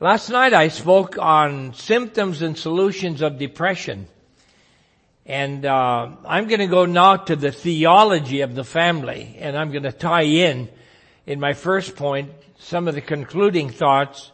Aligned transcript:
Last 0.00 0.28
night 0.28 0.52
I 0.52 0.68
spoke 0.68 1.18
on 1.18 1.72
symptoms 1.72 2.42
and 2.42 2.58
solutions 2.58 3.22
of 3.22 3.38
depression. 3.38 4.08
And 5.24 5.64
uh, 5.64 6.08
I'm 6.26 6.48
going 6.48 6.58
to 6.58 6.66
go 6.66 6.84
now 6.84 7.14
to 7.16 7.36
the 7.36 7.52
theology 7.52 8.40
of 8.40 8.56
the 8.56 8.64
family, 8.64 9.36
and 9.38 9.56
I'm 9.56 9.70
going 9.70 9.84
to 9.84 9.92
tie 9.92 10.24
in, 10.24 10.68
in 11.26 11.38
my 11.38 11.52
first 11.52 11.94
point, 11.94 12.32
some 12.58 12.88
of 12.88 12.96
the 12.96 13.00
concluding 13.00 13.70
thoughts 13.70 14.32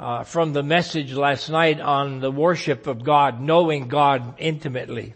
uh, 0.00 0.24
from 0.24 0.52
the 0.52 0.64
message 0.64 1.12
last 1.12 1.48
night 1.48 1.80
on 1.80 2.18
the 2.18 2.32
worship 2.32 2.88
of 2.88 3.04
God, 3.04 3.40
knowing 3.40 3.86
God 3.86 4.34
intimately. 4.38 5.14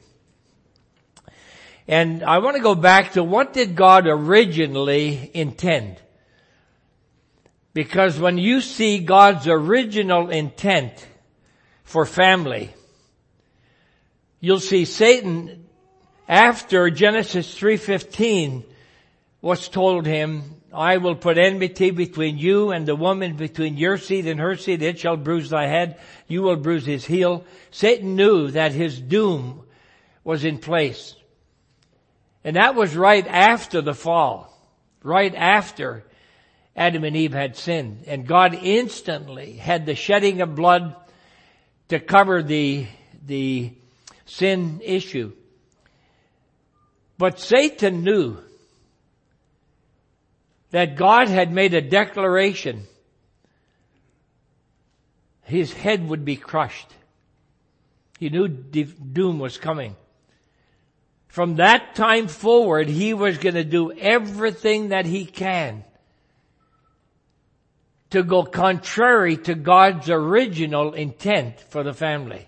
And 1.89 2.23
I 2.23 2.39
want 2.39 2.55
to 2.55 2.63
go 2.63 2.77
back 2.77 3.15
to 3.15 3.25
what 3.25 3.53
did 3.53 3.75
God 3.75 4.07
originally 4.07 5.29
intend? 5.35 6.01
Because 7.73 8.19
when 8.19 8.39
you 8.39 8.61
see 8.61 8.99
God's 8.99 9.47
original 9.47 10.31
intent 10.31 11.07
for 11.85 12.05
family, 12.05 12.75
you'll 14.41 14.61
see 14.61 14.85
Satan 14.85 15.67
after 16.29 16.91
Genesis 16.91 17.55
3:15 17.59 18.65
was 19.41 19.69
told 19.69 20.07
him, 20.07 20.61
I 20.73 20.99
will 20.99 21.17
put 21.17 21.39
enmity 21.39 21.91
between 21.91 22.39
you 22.39 22.71
and 22.71 22.87
the 22.87 22.95
woman, 22.95 23.37
between 23.37 23.77
your 23.77 23.99
seed 23.99 24.27
and 24.27 24.39
her 24.39 24.57
seed. 24.57 24.83
It 24.83 24.99
shall 24.99 25.17
bruise 25.17 25.51
thy 25.51 25.67
head. 25.67 25.99
You 26.29 26.43
will 26.43 26.57
bruise 26.57 26.87
his 26.87 27.05
heel. 27.05 27.45
Satan 27.71 28.15
knew 28.15 28.51
that 28.53 28.73
his 28.73 29.01
doom 29.01 29.63
was 30.23 30.45
in 30.45 30.59
place. 30.59 31.17
And 32.45 32.57
that 32.57 32.75
was 32.75 32.95
right 32.95 33.27
after 33.27 33.81
the 33.83 33.95
fall. 33.95 34.47
Right 35.03 35.35
after 35.35 36.05
Adam 36.77 37.05
and 37.05 37.17
Eve 37.17 37.33
had 37.33 37.57
sinned. 37.57 38.05
And 38.07 38.27
God 38.27 38.55
instantly 38.55 39.53
had 39.53 39.87
the 39.87 39.95
shedding 39.95 40.41
of 40.41 40.55
blood 40.55 40.95
to 41.89 41.99
cover 41.99 42.43
the, 42.43 42.87
the 43.27 43.73
sin 44.25 44.81
issue. 44.83 45.33
But 47.19 47.39
Satan 47.39 48.03
knew 48.03 48.39
that 50.71 50.97
God 50.97 51.29
had 51.29 51.53
made 51.53 51.75
a 51.75 51.83
declaration. 51.83 52.85
His 55.43 55.73
head 55.73 56.09
would 56.09 56.25
be 56.25 56.37
crushed. 56.37 56.89
He 58.19 58.31
knew 58.31 58.49
doom 58.49 59.39
was 59.39 59.59
coming. 59.59 59.97
From 61.27 61.57
that 61.57 61.95
time 61.95 62.29
forward, 62.29 62.89
he 62.89 63.15
was 63.15 63.39
going 63.39 63.55
to 63.55 63.65
do 63.65 63.93
everything 63.93 64.91
that 64.91 65.07
he 65.07 65.25
can 65.25 65.85
to 68.11 68.23
go 68.23 68.43
contrary 68.43 69.37
to 69.37 69.55
God's 69.55 70.11
original 70.11 70.95
intent 70.95 71.61
for 71.61 71.83
the 71.83 71.95
family. 71.95 72.47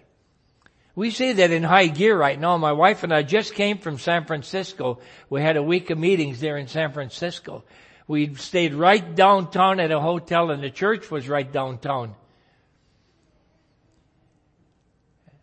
We 0.95 1.11
see 1.11 1.33
that 1.33 1.51
in 1.51 1.63
high 1.63 1.87
gear 1.87 2.17
right 2.19 2.39
now. 2.39 2.59
My 2.59 2.73
wife 2.73 3.03
and 3.03 3.15
I 3.15 3.23
just 3.23 3.55
came 3.55 3.79
from 3.79 3.99
San 3.99 4.27
Francisco. 4.27 4.99
We 5.31 5.41
had 5.41 5.57
a 5.57 5.63
week 5.63 5.91
of 5.91 5.99
meetings 5.99 6.41
there 6.41 6.59
in 6.59 6.67
San 6.69 6.93
Francisco. 6.93 7.65
We 8.07 8.35
stayed 8.35 8.75
right 8.75 9.15
downtown 9.15 9.81
at 9.81 9.91
a 9.91 10.01
hotel 10.01 10.51
and 10.51 10.63
the 10.63 10.71
church 10.71 11.11
was 11.11 11.29
right 11.29 11.51
downtown. 11.51 12.15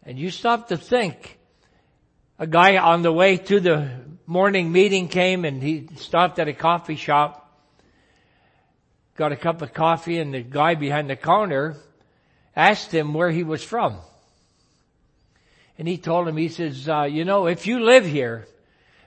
And 0.04 0.20
you 0.20 0.30
stop 0.30 0.67
to 0.67 0.78
think, 0.78 1.39
a 2.38 2.48
guy 2.48 2.78
on 2.78 3.02
the 3.02 3.11
way 3.11 3.38
to 3.38 3.59
the 3.59 3.89
morning 4.26 4.72
meeting 4.72 5.08
came 5.08 5.45
and 5.45 5.61
he 5.61 5.88
stopped 5.95 6.39
at 6.39 6.48
a 6.48 6.54
coffee 6.54 6.95
shop, 6.95 7.48
got 9.20 9.34
a 9.34 9.36
cup 9.36 9.62
of 9.62 9.73
coffee 9.73 10.17
and 10.17 10.34
the 10.34 10.42
guy 10.42 10.75
behind 10.75 11.09
the 11.09 11.16
counter 11.16 11.75
asked 12.56 12.92
him 12.92 13.14
where 13.14 13.30
he 13.30 13.44
was 13.44 13.61
from. 13.61 13.98
And 15.78 15.88
he 15.89 15.98
told 15.98 16.28
him, 16.28 16.38
he 16.38 16.48
says, 16.48 16.88
uh, 16.88 17.03
you 17.03 17.26
know, 17.26 17.45
if 17.48 17.67
you 17.67 17.81
live 17.81 18.06
here, 18.06 18.48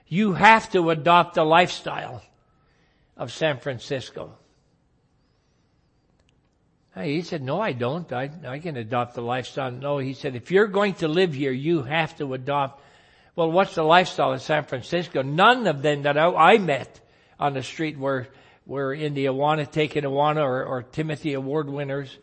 you 0.07 0.35
have 0.35 0.71
to 0.73 0.91
adopt 0.91 1.35
the 1.35 1.45
lifestyle 1.45 2.23
of 3.17 3.33
San 3.33 3.59
Francisco. 3.59 4.35
He 6.95 7.23
said, 7.23 7.43
no, 7.43 7.59
I 7.59 7.73
don't. 7.73 8.13
I, 8.13 8.31
I 8.47 8.59
can 8.59 8.77
adopt 8.77 9.15
the 9.15 9.23
lifestyle. 9.23 9.71
No, 9.71 9.97
he 9.97 10.13
said, 10.13 10.37
if 10.37 10.51
you're 10.51 10.67
going 10.67 10.93
to 10.97 11.09
live 11.09 11.33
here, 11.33 11.53
you 11.53 11.83
have 11.85 12.15
to 12.19 12.35
adopt. 12.35 12.83
Well, 13.35 13.51
what's 13.51 13.75
the 13.75 13.83
lifestyle 13.83 14.35
of 14.35 14.43
San 14.43 14.65
Francisco? 14.65 15.23
None 15.23 15.67
of 15.67 15.81
them 15.81 16.03
that 16.03 16.19
I, 16.19 16.27
I 16.27 16.59
met 16.59 17.01
on 17.41 17.55
the 17.55 17.63
street 17.63 17.99
were, 17.99 18.29
were 18.67 18.95
in 18.95 19.15
the 19.15 19.27
Awana, 19.27 19.71
taking 19.71 20.05
Awana 20.05 20.43
or, 20.43 20.65
or 20.65 20.83
Timothy 20.83 21.35
Award 21.35 21.69
winners. 21.69 22.17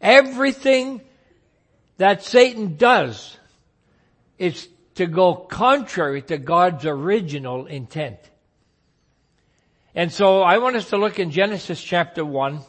Everything 0.00 1.00
that 1.96 2.22
Satan 2.22 2.76
does 2.76 3.36
is 4.38 4.68
to 4.96 5.06
go 5.06 5.34
contrary 5.34 6.22
to 6.22 6.38
God's 6.38 6.84
original 6.84 7.66
intent. 7.66 8.18
And 9.94 10.12
so 10.12 10.42
I 10.42 10.58
want 10.58 10.76
us 10.76 10.90
to 10.90 10.96
look 10.96 11.18
in 11.18 11.30
Genesis 11.30 11.82
chapter 11.82 12.24
1 12.24 12.60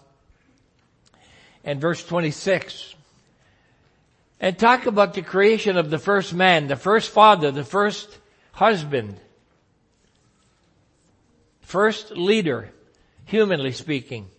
and 1.64 1.82
verse 1.82 2.06
26 2.06 2.96
and 4.40 4.58
talk 4.58 4.86
about 4.86 5.16
the 5.16 5.22
creation 5.22 5.78
of 5.78 5.90
the 5.90 5.98
first 5.98 6.34
man, 6.34 6.68
the 6.68 6.76
first 6.76 7.10
father, 7.10 7.52
the 7.52 7.64
first 7.64 8.20
husband, 8.52 9.20
first 11.66 12.12
leader, 12.12 12.70
humanly 13.26 13.72
speaking. 13.72 14.30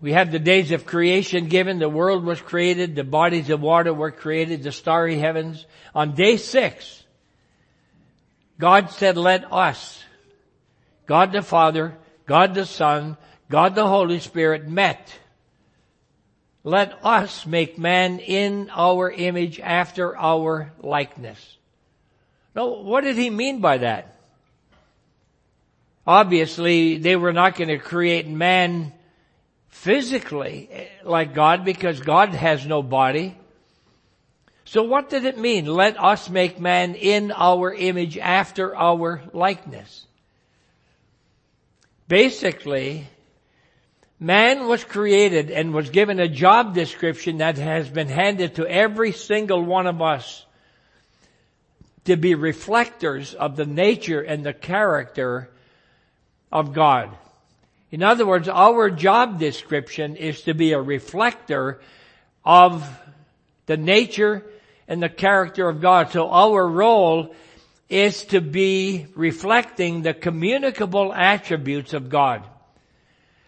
We 0.00 0.12
have 0.12 0.30
the 0.30 0.38
days 0.38 0.70
of 0.70 0.86
creation 0.86 1.48
given, 1.48 1.78
the 1.78 1.88
world 1.88 2.24
was 2.24 2.40
created, 2.40 2.94
the 2.94 3.04
bodies 3.04 3.50
of 3.50 3.60
water 3.60 3.94
were 3.94 4.10
created, 4.10 4.62
the 4.62 4.72
starry 4.72 5.18
heavens. 5.18 5.66
On 5.94 6.14
day 6.14 6.36
six, 6.36 7.02
God 8.58 8.90
said, 8.90 9.16
let 9.16 9.52
us, 9.52 10.02
God 11.06 11.32
the 11.32 11.42
Father, 11.42 11.96
God 12.26 12.54
the 12.54 12.66
Son, 12.66 13.16
God 13.48 13.74
the 13.74 13.86
Holy 13.86 14.20
Spirit 14.20 14.68
met. 14.68 15.16
Let 16.64 17.04
us 17.04 17.46
make 17.46 17.78
man 17.78 18.18
in 18.18 18.70
our 18.74 19.10
image 19.10 19.58
after 19.58 20.16
our 20.16 20.72
likeness. 20.80 21.56
Now, 22.54 22.68
what 22.68 23.04
did 23.04 23.16
he 23.16 23.30
mean 23.30 23.60
by 23.60 23.78
that? 23.78 24.17
Obviously, 26.08 26.96
they 26.96 27.16
were 27.16 27.34
not 27.34 27.54
going 27.54 27.68
to 27.68 27.76
create 27.76 28.26
man 28.26 28.94
physically 29.68 30.66
eh, 30.72 30.86
like 31.04 31.34
God 31.34 31.66
because 31.66 32.00
God 32.00 32.30
has 32.30 32.64
no 32.64 32.82
body. 32.82 33.36
So 34.64 34.84
what 34.84 35.10
did 35.10 35.26
it 35.26 35.36
mean? 35.36 35.66
Let 35.66 36.02
us 36.02 36.30
make 36.30 36.58
man 36.58 36.94
in 36.94 37.30
our 37.30 37.74
image 37.74 38.16
after 38.16 38.74
our 38.74 39.22
likeness. 39.34 40.06
Basically, 42.08 43.06
man 44.18 44.66
was 44.66 44.84
created 44.84 45.50
and 45.50 45.74
was 45.74 45.90
given 45.90 46.20
a 46.20 46.26
job 46.28 46.72
description 46.72 47.36
that 47.38 47.58
has 47.58 47.86
been 47.90 48.08
handed 48.08 48.54
to 48.54 48.66
every 48.66 49.12
single 49.12 49.62
one 49.62 49.86
of 49.86 50.00
us 50.00 50.46
to 52.06 52.16
be 52.16 52.34
reflectors 52.34 53.34
of 53.34 53.56
the 53.56 53.66
nature 53.66 54.22
and 54.22 54.42
the 54.42 54.54
character 54.54 55.50
of 56.52 56.72
God. 56.72 57.10
In 57.90 58.02
other 58.02 58.26
words, 58.26 58.48
our 58.48 58.90
job 58.90 59.38
description 59.38 60.16
is 60.16 60.42
to 60.42 60.54
be 60.54 60.72
a 60.72 60.80
reflector 60.80 61.80
of 62.44 62.86
the 63.66 63.76
nature 63.76 64.44
and 64.86 65.02
the 65.02 65.08
character 65.08 65.68
of 65.68 65.80
God. 65.80 66.10
So 66.10 66.28
our 66.30 66.66
role 66.66 67.34
is 67.88 68.24
to 68.26 68.40
be 68.40 69.06
reflecting 69.14 70.02
the 70.02 70.14
communicable 70.14 71.12
attributes 71.12 71.94
of 71.94 72.10
God. 72.10 72.44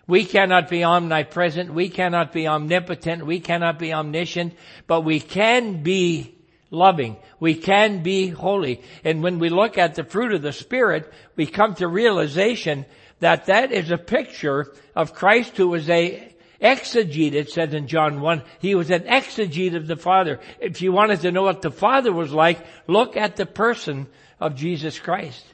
We 0.06 0.24
cannot 0.24 0.68
be 0.68 0.82
omnipresent, 0.82 1.72
we 1.72 1.88
cannot 1.88 2.32
be 2.32 2.48
omnipotent, 2.48 3.24
we 3.24 3.38
cannot 3.38 3.78
be 3.78 3.92
omniscient, 3.92 4.54
but 4.86 5.02
we 5.02 5.20
can 5.20 5.82
be 5.82 6.34
loving. 6.70 7.16
We 7.38 7.54
can 7.54 8.02
be 8.02 8.28
holy. 8.28 8.82
And 9.04 9.22
when 9.22 9.38
we 9.38 9.50
look 9.50 9.78
at 9.78 9.94
the 9.94 10.04
fruit 10.04 10.32
of 10.32 10.42
the 10.42 10.52
Spirit, 10.52 11.12
we 11.36 11.46
come 11.46 11.74
to 11.76 11.86
realization 11.86 12.86
that 13.20 13.46
that 13.46 13.72
is 13.72 13.90
a 13.90 13.98
picture 13.98 14.72
of 14.94 15.14
Christ 15.14 15.56
who 15.56 15.68
was 15.68 15.88
a 15.88 16.34
exegete, 16.60 17.32
it 17.32 17.50
says 17.50 17.72
in 17.72 17.86
John 17.86 18.20
1. 18.20 18.42
He 18.58 18.74
was 18.74 18.90
an 18.90 19.02
exegete 19.02 19.76
of 19.76 19.86
the 19.86 19.96
Father. 19.96 20.40
If 20.60 20.82
you 20.82 20.92
wanted 20.92 21.20
to 21.20 21.32
know 21.32 21.42
what 21.42 21.62
the 21.62 21.70
Father 21.70 22.12
was 22.12 22.32
like, 22.32 22.58
look 22.86 23.16
at 23.16 23.36
the 23.36 23.46
person 23.46 24.08
of 24.38 24.56
Jesus 24.56 24.98
Christ. 24.98 25.44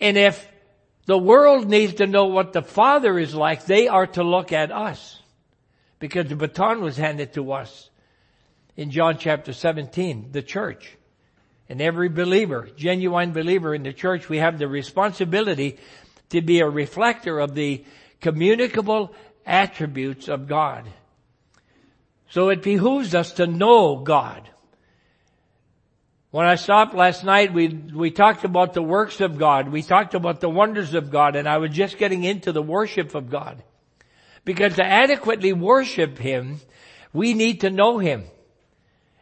And 0.00 0.16
if 0.16 0.48
the 1.06 1.18
world 1.18 1.68
needs 1.68 1.94
to 1.94 2.06
know 2.06 2.26
what 2.26 2.52
the 2.52 2.62
Father 2.62 3.18
is 3.18 3.34
like, 3.34 3.66
they 3.66 3.88
are 3.88 4.06
to 4.08 4.22
look 4.22 4.52
at 4.52 4.72
us. 4.72 5.20
Because 5.98 6.28
the 6.28 6.36
baton 6.36 6.80
was 6.80 6.96
handed 6.96 7.34
to 7.34 7.52
us 7.52 7.90
in 8.76 8.90
John 8.90 9.18
chapter 9.18 9.52
17, 9.52 10.30
the 10.32 10.42
church. 10.42 10.96
And 11.68 11.80
every 11.80 12.08
believer, 12.08 12.68
genuine 12.76 13.32
believer 13.32 13.74
in 13.74 13.82
the 13.82 13.92
church, 13.92 14.28
we 14.28 14.38
have 14.38 14.58
the 14.58 14.66
responsibility 14.66 15.78
to 16.30 16.40
be 16.40 16.60
a 16.60 16.68
reflector 16.68 17.38
of 17.38 17.54
the 17.54 17.84
communicable 18.20 19.14
attributes 19.46 20.28
of 20.28 20.48
God. 20.48 20.88
So 22.30 22.48
it 22.48 22.62
behooves 22.62 23.14
us 23.14 23.32
to 23.34 23.46
know 23.46 23.96
God. 23.96 24.48
When 26.30 26.46
I 26.46 26.54
stopped 26.54 26.94
last 26.94 27.24
night, 27.24 27.52
we, 27.52 27.68
we 27.68 28.12
talked 28.12 28.44
about 28.44 28.72
the 28.72 28.82
works 28.82 29.20
of 29.20 29.36
God. 29.36 29.68
We 29.68 29.82
talked 29.82 30.14
about 30.14 30.40
the 30.40 30.48
wonders 30.48 30.94
of 30.94 31.10
God 31.10 31.34
and 31.34 31.48
I 31.48 31.58
was 31.58 31.72
just 31.72 31.98
getting 31.98 32.22
into 32.22 32.52
the 32.52 32.62
worship 32.62 33.16
of 33.16 33.30
God. 33.30 33.62
Because 34.44 34.76
to 34.76 34.84
adequately 34.84 35.52
worship 35.52 36.18
Him, 36.18 36.60
we 37.12 37.34
need 37.34 37.62
to 37.62 37.70
know 37.70 37.98
Him. 37.98 38.24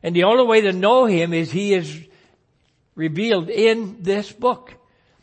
And 0.03 0.15
the 0.15 0.25
only 0.25 0.45
way 0.45 0.61
to 0.63 0.73
know 0.73 1.07
Him 1.07 1.33
is 1.33 1.51
He 1.51 1.73
is 1.73 1.99
revealed 2.95 3.49
in 3.49 4.03
this 4.03 4.31
book. 4.31 4.75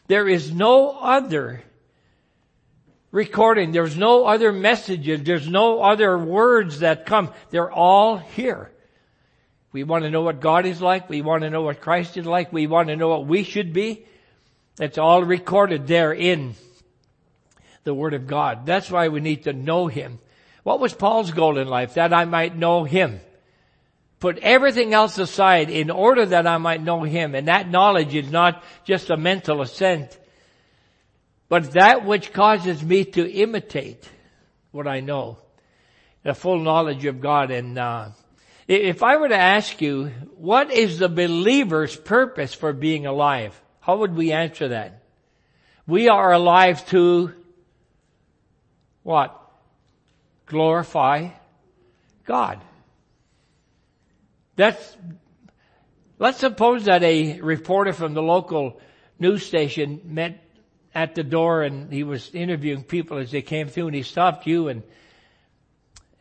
There 0.07 0.27
is 0.27 0.51
no 0.51 0.89
other 0.89 1.61
recording. 3.15 3.71
There's 3.71 3.95
no 3.95 4.25
other 4.25 4.51
messages. 4.51 5.23
There's 5.23 5.47
no 5.47 5.81
other 5.81 6.17
words 6.17 6.79
that 6.79 7.05
come. 7.05 7.31
They're 7.49 7.71
all 7.71 8.17
here. 8.17 8.71
We 9.71 9.83
want 9.85 10.03
to 10.03 10.09
know 10.09 10.21
what 10.21 10.41
God 10.41 10.65
is 10.65 10.81
like. 10.81 11.09
We 11.09 11.21
want 11.21 11.43
to 11.43 11.49
know 11.49 11.61
what 11.61 11.79
Christ 11.79 12.17
is 12.17 12.25
like. 12.25 12.51
We 12.51 12.67
want 12.67 12.89
to 12.89 12.97
know 12.97 13.07
what 13.07 13.25
we 13.25 13.43
should 13.43 13.71
be. 13.71 14.05
It's 14.81 14.97
all 14.97 15.23
recorded 15.23 15.87
there 15.87 16.11
in 16.11 16.55
the 17.85 17.93
Word 17.93 18.13
of 18.13 18.27
God. 18.27 18.65
That's 18.65 18.91
why 18.91 19.07
we 19.07 19.21
need 19.21 19.43
to 19.43 19.53
know 19.53 19.87
Him. 19.87 20.19
What 20.63 20.81
was 20.81 20.93
Paul's 20.93 21.31
goal 21.31 21.57
in 21.57 21.69
life? 21.69 21.93
That 21.93 22.13
I 22.13 22.25
might 22.25 22.57
know 22.57 22.83
Him. 22.83 23.21
Put 24.19 24.39
everything 24.39 24.93
else 24.93 25.17
aside 25.17 25.69
in 25.69 25.89
order 25.89 26.25
that 26.25 26.47
I 26.47 26.57
might 26.57 26.83
know 26.83 27.03
Him. 27.03 27.33
And 27.33 27.47
that 27.47 27.69
knowledge 27.69 28.13
is 28.13 28.29
not 28.29 28.61
just 28.83 29.09
a 29.09 29.15
mental 29.15 29.61
assent 29.61 30.19
but 31.47 31.73
that 31.73 32.05
which 32.05 32.33
causes 32.33 32.83
me 32.83 33.05
to 33.05 33.31
imitate 33.31 34.09
what 34.71 34.87
I 34.87 34.99
know, 34.99 35.37
the 36.23 36.33
full 36.33 36.59
knowledge 36.59 37.05
of 37.05 37.21
God. 37.21 37.51
And 37.51 37.77
uh, 37.77 38.09
if 38.67 39.03
I 39.03 39.17
were 39.17 39.29
to 39.29 39.37
ask 39.37 39.81
you, 39.81 40.11
what 40.37 40.71
is 40.71 40.99
the 40.99 41.09
believer's 41.09 41.95
purpose 41.95 42.53
for 42.53 42.73
being 42.73 43.05
alive? 43.05 43.59
How 43.79 43.97
would 43.97 44.15
we 44.15 44.31
answer 44.31 44.69
that? 44.69 45.03
We 45.87 46.09
are 46.09 46.33
alive 46.33 46.85
to 46.87 47.33
what? 49.03 49.39
Glorify 50.47 51.29
God. 52.25 52.59
That's, 54.55 54.97
let's 56.17 56.39
suppose 56.39 56.85
that 56.85 57.03
a 57.03 57.39
reporter 57.41 57.93
from 57.93 58.15
the 58.15 58.23
local 58.23 58.79
news 59.19 59.45
station 59.45 60.01
met 60.05 60.44
at 60.95 61.13
the 61.13 61.23
door 61.23 61.61
and 61.61 61.91
he 61.91 62.03
was 62.03 62.33
interviewing 62.33 62.81
people 62.81 63.17
as 63.17 63.29
they 63.29 63.41
came 63.41 63.67
through 63.67 63.87
and 63.87 63.95
he 63.95 64.03
stopped 64.03 64.47
you 64.47 64.69
and 64.69 64.81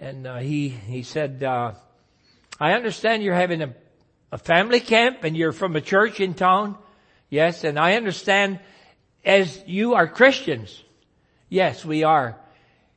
and 0.01 0.27
uh, 0.27 0.39
he 0.39 0.69
he 0.69 1.05
said 1.05 1.43
uh, 1.45 1.73
I 2.59 2.73
understand 2.73 3.23
you're 3.23 3.35
having 3.35 3.63
a 3.63 3.75
a 4.33 4.39
family 4.39 4.81
camp 4.81 5.23
and 5.23 5.37
you're 5.37 5.53
from 5.53 5.77
a 5.77 5.81
church 5.81 6.19
in 6.19 6.35
town. 6.35 6.77
Yes 7.31 7.63
and 7.63 7.79
I 7.79 7.95
understand 7.95 8.59
as 9.25 9.63
you 9.65 9.95
are 9.95 10.09
Christians. 10.09 10.83
Yes 11.49 11.85
we 11.85 12.03
are. 12.03 12.37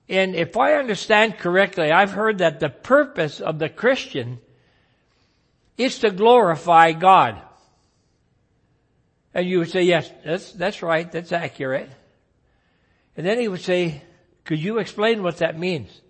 And 0.09 0.35
if 0.35 0.57
I 0.57 0.73
understand 0.73 1.37
correctly 1.37 1.91
I've 1.91 2.11
heard 2.11 2.39
that 2.39 2.59
the 2.59 2.69
purpose 2.69 3.39
of 3.39 3.59
the 3.59 3.69
Christian 3.69 4.39
is 5.77 5.99
to 5.99 6.09
glorify 6.09 6.93
God 6.93 7.39
and 9.37 9.47
you 9.47 9.59
would 9.59 9.69
say, 9.69 9.83
yes, 9.83 10.11
that's, 10.25 10.51
that's 10.53 10.81
right, 10.81 11.11
that's 11.11 11.31
accurate. 11.31 11.91
And 13.15 13.23
then 13.23 13.39
he 13.39 13.47
would 13.47 13.61
say, 13.61 14.01
could 14.43 14.57
you 14.57 14.79
explain 14.79 15.21
what 15.21 15.37
that 15.37 15.59
means? 15.59 16.01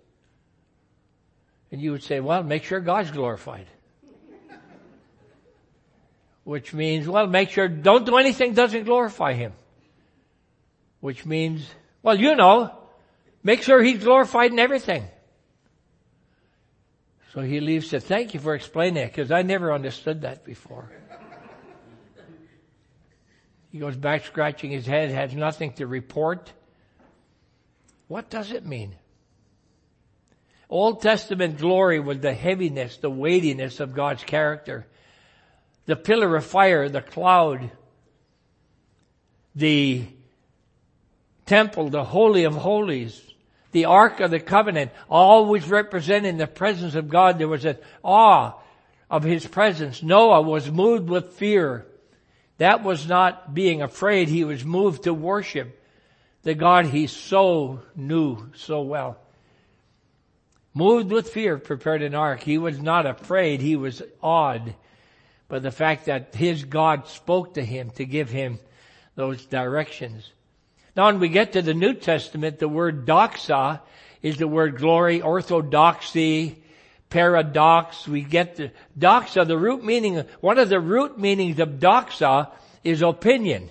And 1.70 1.78
you 1.78 1.92
would 1.92 2.02
say, 2.02 2.20
well, 2.20 2.42
make 2.42 2.64
sure 2.64 2.80
God's 2.80 3.10
glorified. 3.10 3.66
Which 6.44 6.72
means, 6.72 7.06
well, 7.06 7.26
make 7.26 7.50
sure, 7.50 7.68
don't 7.68 8.06
do 8.06 8.16
anything 8.16 8.54
doesn't 8.54 8.84
glorify 8.84 9.34
Him. 9.34 9.52
Which 11.00 11.26
means, 11.26 11.68
well, 12.02 12.18
you 12.18 12.34
know, 12.34 12.72
make 13.42 13.62
sure 13.62 13.82
He's 13.82 14.02
glorified 14.02 14.52
in 14.52 14.58
everything. 14.58 15.04
So 17.34 17.42
he 17.42 17.60
leaves 17.60 17.90
said, 17.90 18.04
thank 18.04 18.32
you 18.32 18.40
for 18.40 18.54
explaining 18.54 19.02
it, 19.02 19.08
because 19.08 19.30
I 19.30 19.42
never 19.42 19.70
understood 19.70 20.22
that 20.22 20.46
before. 20.46 20.90
He 23.70 23.78
goes 23.78 23.96
back 23.96 24.24
scratching 24.24 24.70
his 24.70 24.86
head, 24.86 25.10
has 25.10 25.34
nothing 25.34 25.72
to 25.74 25.86
report. 25.86 26.52
What 28.06 28.30
does 28.30 28.50
it 28.50 28.64
mean? 28.64 28.94
Old 30.70 31.02
Testament 31.02 31.58
glory 31.58 32.00
was 32.00 32.20
the 32.20 32.34
heaviness, 32.34 32.98
the 32.98 33.10
weightiness 33.10 33.80
of 33.80 33.94
God's 33.94 34.24
character. 34.24 34.86
The 35.86 35.96
pillar 35.96 36.36
of 36.36 36.44
fire, 36.44 36.88
the 36.88 37.00
cloud, 37.00 37.70
the 39.54 40.06
temple, 41.46 41.88
the 41.88 42.04
holy 42.04 42.44
of 42.44 42.54
holies, 42.54 43.22
the 43.72 43.86
ark 43.86 44.20
of 44.20 44.30
the 44.30 44.40
covenant, 44.40 44.92
always 45.08 45.68
representing 45.68 46.36
the 46.36 46.46
presence 46.46 46.94
of 46.94 47.08
God. 47.08 47.38
There 47.38 47.48
was 47.48 47.64
an 47.64 47.78
awe 48.02 48.52
of 49.10 49.24
his 49.24 49.46
presence. 49.46 50.02
Noah 50.02 50.42
was 50.42 50.70
moved 50.70 51.08
with 51.08 51.32
fear. 51.32 51.86
That 52.58 52.82
was 52.84 53.06
not 53.06 53.54
being 53.54 53.82
afraid. 53.82 54.28
He 54.28 54.44
was 54.44 54.64
moved 54.64 55.04
to 55.04 55.14
worship 55.14 55.74
the 56.42 56.54
God 56.54 56.86
he 56.86 57.06
so 57.06 57.80
knew 57.96 58.50
so 58.54 58.82
well. 58.82 59.18
Moved 60.74 61.10
with 61.10 61.30
fear, 61.30 61.58
prepared 61.58 62.02
an 62.02 62.14
ark. 62.14 62.42
He 62.42 62.58
was 62.58 62.78
not 62.78 63.06
afraid. 63.06 63.60
He 63.60 63.76
was 63.76 64.02
awed 64.22 64.74
by 65.48 65.58
the 65.58 65.70
fact 65.70 66.06
that 66.06 66.34
his 66.34 66.64
God 66.64 67.08
spoke 67.08 67.54
to 67.54 67.64
him 67.64 67.90
to 67.92 68.04
give 68.04 68.30
him 68.30 68.60
those 69.14 69.44
directions. 69.46 70.30
Now 70.94 71.06
when 71.06 71.20
we 71.20 71.28
get 71.28 71.52
to 71.52 71.62
the 71.62 71.74
New 71.74 71.94
Testament, 71.94 72.58
the 72.58 72.68
word 72.68 73.06
doxa 73.06 73.80
is 74.22 74.36
the 74.36 74.48
word 74.48 74.76
glory, 74.76 75.22
orthodoxy, 75.22 76.62
paradox. 77.10 78.06
We 78.06 78.22
get 78.22 78.56
the 78.56 78.70
doxa, 78.98 79.46
the 79.46 79.58
root 79.58 79.84
meaning, 79.84 80.24
one 80.40 80.58
of 80.58 80.68
the 80.68 80.80
root 80.80 81.18
meanings 81.18 81.58
of 81.58 81.80
doxa 81.80 82.50
is 82.84 83.02
opinion. 83.02 83.70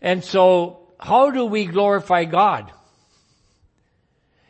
And 0.00 0.24
so 0.24 0.88
how 0.98 1.30
do 1.30 1.46
we 1.46 1.66
glorify 1.66 2.24
God? 2.24 2.72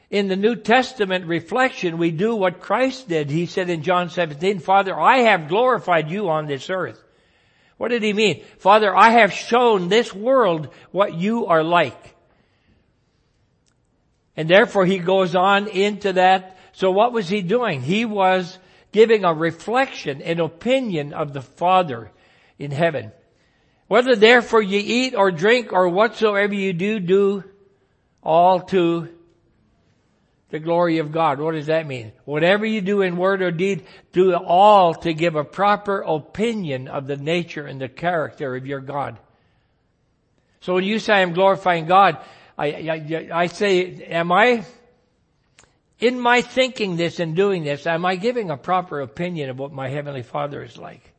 In 0.09 0.29
the 0.29 0.37
New 0.37 0.55
Testament 0.55 1.27
reflection, 1.27 1.99
we 1.99 2.13
do 2.13 2.37
what 2.37 2.61
Christ 2.61 3.09
did. 3.09 3.29
He 3.29 3.47
said 3.47 3.69
in 3.71 3.83
John 3.83 4.09
17, 4.09 4.61
Father, 4.61 4.99
I 4.99 5.19
have 5.19 5.49
glorified 5.49 6.11
you 6.11 6.29
on 6.29 6.47
this 6.47 6.71
earth. 6.71 7.03
What 7.77 7.89
did 7.89 8.03
he 8.03 8.13
mean? 8.13 8.45
Father, 8.59 8.95
I 8.95 9.11
have 9.11 9.33
shown 9.33 9.89
this 9.89 10.15
world 10.15 10.69
what 10.93 11.15
you 11.15 11.47
are 11.47 11.65
like. 11.65 12.15
And 14.37 14.49
therefore 14.49 14.87
he 14.87 14.99
goes 14.99 15.35
on 15.35 15.67
into 15.69 16.15
that 16.15 16.56
so 16.76 16.90
what 16.90 17.14
was 17.14 17.30
he 17.30 17.40
doing? 17.40 17.80
He 17.80 18.04
was 18.04 18.59
giving 18.92 19.25
a 19.25 19.33
reflection, 19.33 20.21
an 20.21 20.40
opinion 20.40 21.14
of 21.14 21.33
the 21.33 21.40
Father 21.40 22.11
in 22.59 22.71
heaven. 22.71 23.12
Whether 23.88 24.14
therefore 24.14 24.61
ye 24.61 24.80
eat 24.80 25.14
or 25.14 25.30
drink 25.30 25.73
or 25.73 25.88
whatsoever 25.88 26.52
you 26.52 26.75
do, 26.75 27.00
do 27.00 27.45
all 28.23 28.61
to 28.61 29.09
the 30.50 30.59
glory 30.59 30.99
of 30.99 31.12
God. 31.12 31.40
What 31.40 31.54
does 31.54 31.68
that 31.68 31.87
mean? 31.87 32.12
Whatever 32.26 32.66
you 32.66 32.83
do 32.83 33.00
in 33.00 33.16
word 33.16 33.40
or 33.40 33.50
deed, 33.50 33.87
do 34.12 34.35
all 34.35 34.92
to 34.97 35.14
give 35.14 35.35
a 35.35 35.45
proper 35.45 36.02
opinion 36.02 36.88
of 36.88 37.06
the 37.06 37.16
nature 37.16 37.66
and 37.66 37.80
the 37.80 37.88
character 37.88 38.54
of 38.54 38.66
your 38.66 38.80
God. 38.80 39.16
So 40.61 40.75
when 40.75 40.85
you 40.85 40.99
say 40.99 41.14
I'm 41.14 41.33
glorifying 41.33 41.87
God, 41.87 42.18
I, 42.59 42.66
I, 42.66 43.28
I 43.33 43.47
say, 43.47 44.02
am 44.11 44.30
I 44.30 44.66
in 45.99 46.21
my 46.21 46.43
thinking 46.43 46.97
this 46.97 47.21
and 47.21 47.35
doing 47.35 47.65
this, 47.65 47.87
am 47.87 48.05
I 48.05 48.17
giving 48.17 48.50
a 48.50 48.57
proper 48.57 49.00
opinion 49.00 49.50
of 49.50 49.59
what 49.59 49.73
my 49.73 49.88
Heavenly 49.88 50.23
Father 50.23 50.62
is 50.62 50.76
like? 50.76 51.12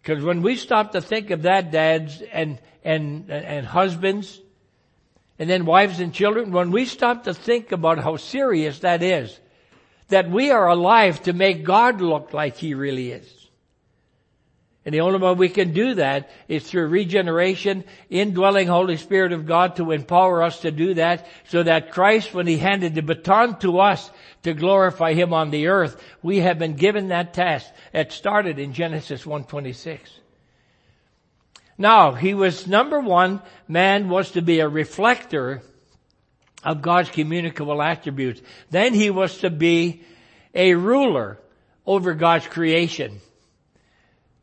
Because 0.00 0.22
when 0.22 0.42
we 0.42 0.56
stop 0.56 0.92
to 0.92 1.00
think 1.00 1.30
of 1.30 1.42
that, 1.42 1.70
dads 1.70 2.22
and, 2.32 2.58
and, 2.84 3.30
and 3.30 3.66
husbands, 3.66 4.40
and 5.38 5.48
then 5.48 5.66
wives 5.66 6.00
and 6.00 6.12
children, 6.12 6.52
when 6.52 6.70
we 6.70 6.84
stop 6.84 7.24
to 7.24 7.34
think 7.34 7.72
about 7.72 7.98
how 7.98 8.16
serious 8.16 8.80
that 8.80 9.02
is, 9.02 9.38
that 10.08 10.30
we 10.30 10.50
are 10.50 10.68
alive 10.68 11.22
to 11.22 11.32
make 11.32 11.64
God 11.64 12.00
look 12.00 12.32
like 12.32 12.56
He 12.56 12.74
really 12.74 13.12
is. 13.12 13.43
And 14.84 14.94
the 14.94 15.00
only 15.00 15.18
way 15.18 15.32
we 15.32 15.48
can 15.48 15.72
do 15.72 15.94
that 15.94 16.30
is 16.46 16.62
through 16.62 16.88
regeneration, 16.88 17.84
indwelling 18.10 18.68
Holy 18.68 18.98
Spirit 18.98 19.32
of 19.32 19.46
God 19.46 19.76
to 19.76 19.92
empower 19.92 20.42
us 20.42 20.60
to 20.60 20.70
do 20.70 20.94
that 20.94 21.26
so 21.48 21.62
that 21.62 21.90
Christ, 21.90 22.34
when 22.34 22.46
He 22.46 22.58
handed 22.58 22.94
the 22.94 23.02
baton 23.02 23.58
to 23.60 23.80
us 23.80 24.10
to 24.42 24.52
glorify 24.52 25.14
Him 25.14 25.32
on 25.32 25.50
the 25.50 25.68
earth, 25.68 26.02
we 26.22 26.40
have 26.40 26.58
been 26.58 26.74
given 26.74 27.08
that 27.08 27.32
task. 27.32 27.66
It 27.94 28.12
started 28.12 28.58
in 28.58 28.74
Genesis 28.74 29.24
1.26. 29.24 30.00
Now, 31.78 32.12
he 32.12 32.34
was 32.34 32.66
number 32.66 33.00
one, 33.00 33.42
man 33.66 34.08
was 34.08 34.32
to 34.32 34.42
be 34.42 34.60
a 34.60 34.68
reflector 34.68 35.62
of 36.62 36.82
God's 36.82 37.10
communicable 37.10 37.82
attributes. 37.82 38.40
Then 38.70 38.94
he 38.94 39.10
was 39.10 39.38
to 39.38 39.50
be 39.50 40.02
a 40.54 40.74
ruler 40.74 41.40
over 41.86 42.14
God's 42.14 42.46
creation. 42.46 43.20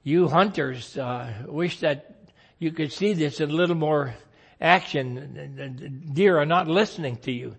You 0.04 0.28
hunters 0.28 0.98
uh, 0.98 1.32
wish 1.48 1.80
that 1.82 2.16
you 2.58 2.72
could 2.72 2.92
see 2.92 3.14
this 3.14 3.40
in 3.40 3.52
a 3.52 3.54
little 3.54 3.76
more 3.76 4.16
action. 4.60 6.10
Deer 6.14 6.40
are 6.40 6.46
not 6.46 6.68
listening 6.68 7.18
to 7.18 7.32
you. 7.32 7.56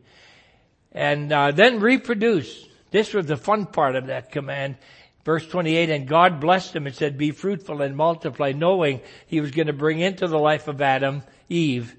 And 0.91 1.33
uh, 1.33 1.53
then 1.53 1.81
reproduce. 1.81 2.67
This 2.91 3.15
was 3.15 3.27
the 3.27 3.37
fun 3.37 3.67
part 3.67 3.95
of 3.95 4.09
that 4.09 4.33
command. 4.33 4.77
Verse 5.25 5.47
28, 5.47 5.91
and 5.91 6.09
God 6.09 6.41
blessed 6.41 6.75
him 6.75 6.87
and 6.87 6.97
said, 6.97 7.17
be 7.17 7.31
fruitful 7.31 7.81
and 7.81 7.97
multiply, 7.97 8.51
knowing 8.51 9.01
he 9.29 9.41
was 9.41 9.53
going 9.53 9.69
to 9.69 9.73
bring 9.73 10.01
into 10.01 10.27
the 10.27 10.39
life 10.39 10.67
of 10.67 10.83
Adam, 10.83 11.23
Eve, 11.49 11.95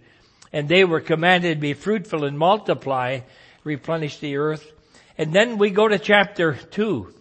and 0.52 0.68
they 0.68 0.84
were 0.84 1.00
commanded 1.00 1.62
be 1.62 1.74
fruitful 1.74 2.26
and 2.26 2.38
multiply, 2.38 3.22
replenish 3.64 4.18
the 4.18 4.36
earth. 4.36 4.70
And 5.18 5.34
then 5.34 5.58
we 5.58 5.70
go 5.70 5.88
to 5.88 6.00
chapter 6.00 6.56
2. 6.56 7.14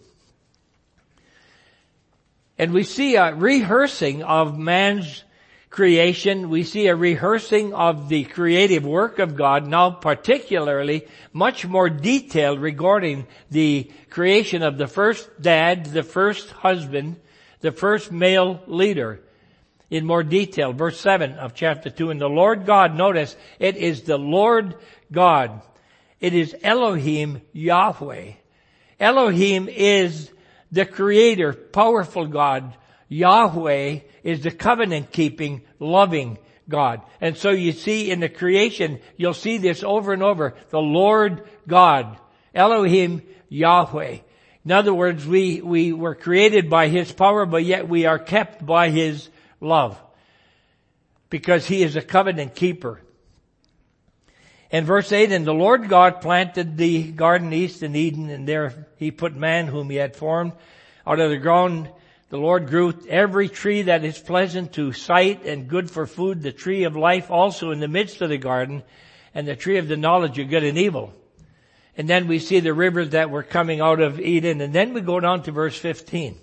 And 2.57 2.73
we 2.73 2.83
see 2.83 3.15
a 3.15 3.33
rehearsing 3.33 4.23
of 4.23 4.57
man's 4.57 5.23
creation. 5.69 6.49
We 6.49 6.63
see 6.63 6.87
a 6.87 6.95
rehearsing 6.95 7.73
of 7.73 8.07
the 8.07 8.25
creative 8.25 8.85
work 8.85 9.17
of 9.17 9.35
God, 9.35 9.67
now 9.67 9.89
particularly 9.89 11.07
much 11.33 11.65
more 11.65 11.89
detailed 11.89 12.59
regarding 12.59 13.25
the 13.49 13.89
creation 14.11 14.61
of 14.61 14.77
the 14.77 14.87
first 14.87 15.29
dad, 15.41 15.87
the 15.87 16.03
first 16.03 16.51
husband, 16.51 17.19
the 17.61 17.71
first 17.71 18.11
male 18.11 18.61
leader 18.67 19.21
in 19.89 20.05
more 20.05 20.23
detail. 20.23 20.73
Verse 20.73 20.99
7 20.99 21.33
of 21.33 21.55
chapter 21.55 21.89
2. 21.89 22.11
And 22.11 22.21
the 22.21 22.27
Lord 22.27 22.65
God, 22.65 22.95
notice, 22.95 23.35
it 23.57 23.75
is 23.75 24.03
the 24.03 24.17
Lord 24.17 24.75
God. 25.11 25.61
It 26.19 26.33
is 26.33 26.55
Elohim 26.63 27.41
Yahweh. 27.51 28.33
Elohim 28.99 29.67
is 29.69 30.31
the 30.73 30.85
creator, 30.85 31.53
powerful 31.53 32.25
God. 32.25 32.75
Yahweh 33.07 33.99
is 34.23 34.41
the 34.41 34.51
covenant 34.51 35.11
keeping, 35.11 35.61
loving 35.79 36.39
God. 36.67 37.01
And 37.21 37.37
so 37.37 37.51
you 37.51 37.71
see 37.71 38.09
in 38.09 38.19
the 38.19 38.29
creation, 38.29 38.99
you'll 39.15 39.35
see 39.35 39.59
this 39.59 39.83
over 39.83 40.13
and 40.13 40.23
over. 40.23 40.55
The 40.71 40.81
Lord 40.81 41.47
God, 41.67 42.17
Elohim 42.55 43.21
Yahweh. 43.49 44.17
In 44.65 44.71
other 44.71 44.93
words, 44.93 45.25
we, 45.27 45.61
we 45.61 45.93
were 45.93 46.15
created 46.15 46.71
by 46.71 46.87
His 46.87 47.11
power, 47.11 47.45
but 47.45 47.63
yet 47.63 47.87
we 47.87 48.07
are 48.07 48.19
kept 48.19 48.65
by 48.65 48.89
His 48.89 49.29
love. 49.61 50.01
Because 51.29 51.67
He 51.67 51.83
is 51.83 51.95
a 51.95 52.01
covenant 52.01 52.55
keeper. 52.55 52.99
In 54.73 54.85
verse 54.85 55.11
8, 55.11 55.31
and 55.31 55.45
the 55.45 55.53
Lord 55.53 55.87
God 55.87 56.19
planted 56.19 56.77
the 56.77 57.11
garden 57.11 57.53
east 57.53 57.83
in 57.83 57.95
Eden, 57.95 58.29
and 58.29 58.47
there 58.47 58.87
He 58.97 59.11
put 59.11 59.35
man 59.35 59.67
whom 59.67 59.89
He 59.89 59.97
had 59.97 60.15
formed 60.15 60.53
out 61.05 61.19
of 61.19 61.29
the 61.29 61.37
ground 61.37 61.89
the 62.29 62.39
Lord 62.39 62.67
grew 62.67 62.95
every 63.07 63.47
tree 63.47 63.83
that 63.83 64.03
is 64.03 64.17
pleasant 64.17 64.73
to 64.73 64.91
sight 64.91 65.45
and 65.45 65.67
good 65.67 65.91
for 65.91 66.07
food, 66.07 66.41
the 66.41 66.51
tree 66.51 66.85
of 66.85 66.95
life 66.95 67.29
also 67.29 67.69
in 67.69 67.79
the 67.79 67.87
midst 67.87 68.23
of 68.23 68.29
the 68.29 68.39
garden, 68.39 68.81
and 69.35 69.47
the 69.47 69.55
tree 69.55 69.77
of 69.77 69.87
the 69.87 69.97
knowledge 69.97 70.39
of 70.39 70.49
good 70.49 70.63
and 70.63 70.79
evil. 70.79 71.13
And 71.95 72.09
then 72.09 72.27
we 72.27 72.39
see 72.39 72.59
the 72.59 72.73
rivers 72.73 73.11
that 73.11 73.29
were 73.29 73.43
coming 73.43 73.81
out 73.81 73.99
of 73.99 74.19
Eden, 74.19 74.61
and 74.61 74.73
then 74.73 74.95
we 74.95 75.01
go 75.01 75.19
down 75.19 75.43
to 75.43 75.51
verse 75.51 75.77
15. 75.77 76.35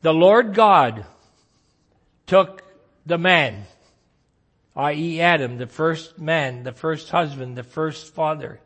The 0.00 0.14
Lord 0.14 0.54
God 0.54 1.04
took 2.26 2.62
the 3.04 3.18
man, 3.18 3.66
i.e. 4.76 5.20
Adam, 5.20 5.56
the 5.56 5.66
first 5.66 6.18
man, 6.18 6.62
the 6.62 6.72
first 6.72 7.10
husband, 7.10 7.56
the 7.56 7.62
first 7.62 8.14
father, 8.14 8.60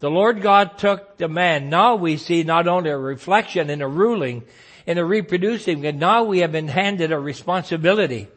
the 0.00 0.10
Lord 0.10 0.42
God 0.42 0.78
took 0.78 1.18
the 1.18 1.28
man. 1.28 1.68
Now 1.68 1.96
we 1.96 2.16
see 2.16 2.44
not 2.44 2.68
only 2.68 2.90
a 2.90 2.96
reflection 2.96 3.68
and 3.68 3.82
a 3.82 3.88
ruling 3.88 4.44
and 4.86 4.98
a 4.98 5.04
reproducing, 5.04 5.82
but 5.82 5.96
now 5.96 6.24
we 6.24 6.38
have 6.38 6.52
been 6.52 6.68
handed 6.68 7.12
a 7.12 7.18
responsibility. 7.18 8.28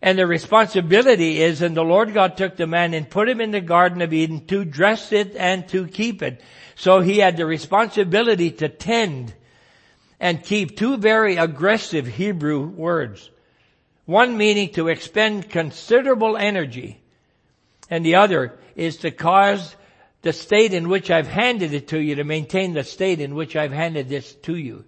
And 0.00 0.18
the 0.18 0.26
responsibility 0.26 1.40
is, 1.40 1.62
and 1.62 1.74
the 1.74 1.82
Lord 1.82 2.12
God 2.12 2.36
took 2.36 2.56
the 2.56 2.66
man 2.66 2.92
and 2.92 3.08
put 3.08 3.28
him 3.28 3.40
in 3.40 3.52
the 3.52 3.62
Garden 3.62 4.02
of 4.02 4.12
Eden 4.12 4.46
to 4.48 4.64
dress 4.64 5.12
it 5.12 5.34
and 5.34 5.66
to 5.68 5.86
keep 5.86 6.22
it. 6.22 6.42
So 6.74 7.00
he 7.00 7.18
had 7.18 7.38
the 7.38 7.46
responsibility 7.46 8.50
to 8.50 8.68
tend 8.68 9.32
and 10.20 10.44
keep 10.44 10.76
two 10.76 10.98
very 10.98 11.36
aggressive 11.36 12.06
Hebrew 12.06 12.66
words. 12.66 13.30
One 14.06 14.36
meaning 14.36 14.70
to 14.74 14.88
expend 14.88 15.48
considerable 15.48 16.36
energy 16.36 17.00
and 17.88 18.04
the 18.04 18.16
other 18.16 18.58
is 18.76 18.98
to 18.98 19.10
cause 19.10 19.76
the 20.22 20.32
state 20.32 20.72
in 20.72 20.88
which 20.88 21.10
I've 21.10 21.26
handed 21.26 21.72
it 21.72 21.88
to 21.88 21.98
you 21.98 22.16
to 22.16 22.24
maintain 22.24 22.72
the 22.72 22.84
state 22.84 23.20
in 23.20 23.34
which 23.34 23.56
I've 23.56 23.72
handed 23.72 24.08
this 24.08 24.34
to 24.34 24.56
you. 24.56 24.84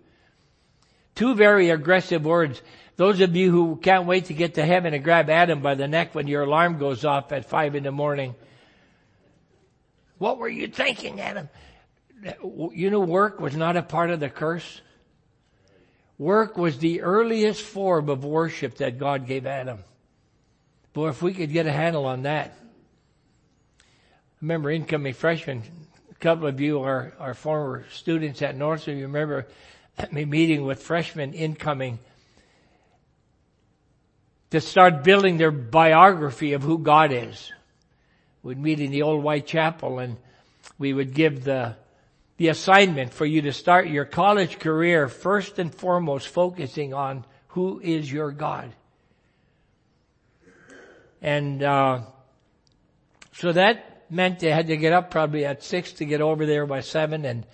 Two 1.14 1.34
very 1.34 1.70
aggressive 1.70 2.24
words. 2.24 2.60
Those 2.96 3.20
of 3.20 3.36
you 3.36 3.50
who 3.50 3.76
can't 3.76 4.06
wait 4.06 4.26
to 4.26 4.34
get 4.34 4.54
to 4.54 4.64
heaven 4.64 4.94
and 4.94 5.04
grab 5.04 5.28
Adam 5.28 5.60
by 5.60 5.74
the 5.74 5.88
neck 5.88 6.14
when 6.14 6.26
your 6.26 6.42
alarm 6.42 6.78
goes 6.78 7.04
off 7.04 7.32
at 7.32 7.48
five 7.48 7.74
in 7.74 7.84
the 7.84 7.92
morning. 7.92 8.34
What 10.18 10.38
were 10.38 10.48
you 10.48 10.68
thinking, 10.68 11.20
Adam? 11.20 11.48
You 12.72 12.90
know, 12.90 13.00
work 13.00 13.40
was 13.40 13.54
not 13.54 13.76
a 13.76 13.82
part 13.82 14.10
of 14.10 14.20
the 14.20 14.30
curse. 14.30 14.80
Work 16.18 16.56
was 16.56 16.78
the 16.78 17.02
earliest 17.02 17.62
form 17.62 18.08
of 18.08 18.24
worship 18.24 18.76
that 18.76 18.98
God 18.98 19.26
gave 19.26 19.46
Adam. 19.46 19.78
Boy, 20.92 21.10
if 21.10 21.20
we 21.20 21.34
could 21.34 21.52
get 21.52 21.66
a 21.66 21.72
handle 21.72 22.06
on 22.06 22.22
that 22.22 22.56
I 24.36 24.38
remember 24.42 24.70
incoming 24.70 25.14
freshmen, 25.14 25.62
a 26.10 26.14
couple 26.16 26.46
of 26.46 26.60
you 26.60 26.82
are, 26.82 27.14
are 27.18 27.32
former 27.32 27.86
students 27.90 28.42
at 28.42 28.54
North, 28.54 28.82
so 28.82 28.90
you 28.90 29.04
remember 29.04 29.46
me 30.12 30.26
meeting 30.26 30.66
with 30.66 30.82
freshmen 30.82 31.32
incoming 31.32 31.98
to 34.50 34.60
start 34.60 35.04
building 35.04 35.38
their 35.38 35.50
biography 35.50 36.52
of 36.52 36.62
who 36.62 36.76
God 36.76 37.12
is. 37.12 37.50
We'd 38.42 38.58
meet 38.58 38.78
in 38.78 38.90
the 38.90 39.02
old 39.02 39.24
white 39.24 39.46
chapel 39.46 40.00
and 40.00 40.18
we 40.78 40.92
would 40.92 41.14
give 41.14 41.44
the, 41.44 41.76
the 42.36 42.48
assignment 42.48 43.12
for 43.12 43.24
you 43.24 43.42
to 43.42 43.52
start 43.52 43.88
your 43.88 44.04
college 44.04 44.58
career 44.58 45.08
first 45.08 45.58
and 45.58 45.74
foremost 45.74 46.28
focusing 46.28 46.92
on 46.92 47.24
who 47.48 47.80
is 47.80 48.10
your 48.10 48.30
God. 48.30 48.72
And, 51.22 51.62
uh, 51.62 52.02
so 53.32 53.52
that 53.52 54.10
meant 54.10 54.40
they 54.40 54.50
had 54.50 54.68
to 54.68 54.76
get 54.76 54.92
up 54.92 55.10
probably 55.10 55.44
at 55.44 55.62
six 55.62 55.92
to 55.94 56.04
get 56.04 56.20
over 56.20 56.46
there 56.46 56.66
by 56.66 56.80
seven 56.80 57.24
and 57.24 57.46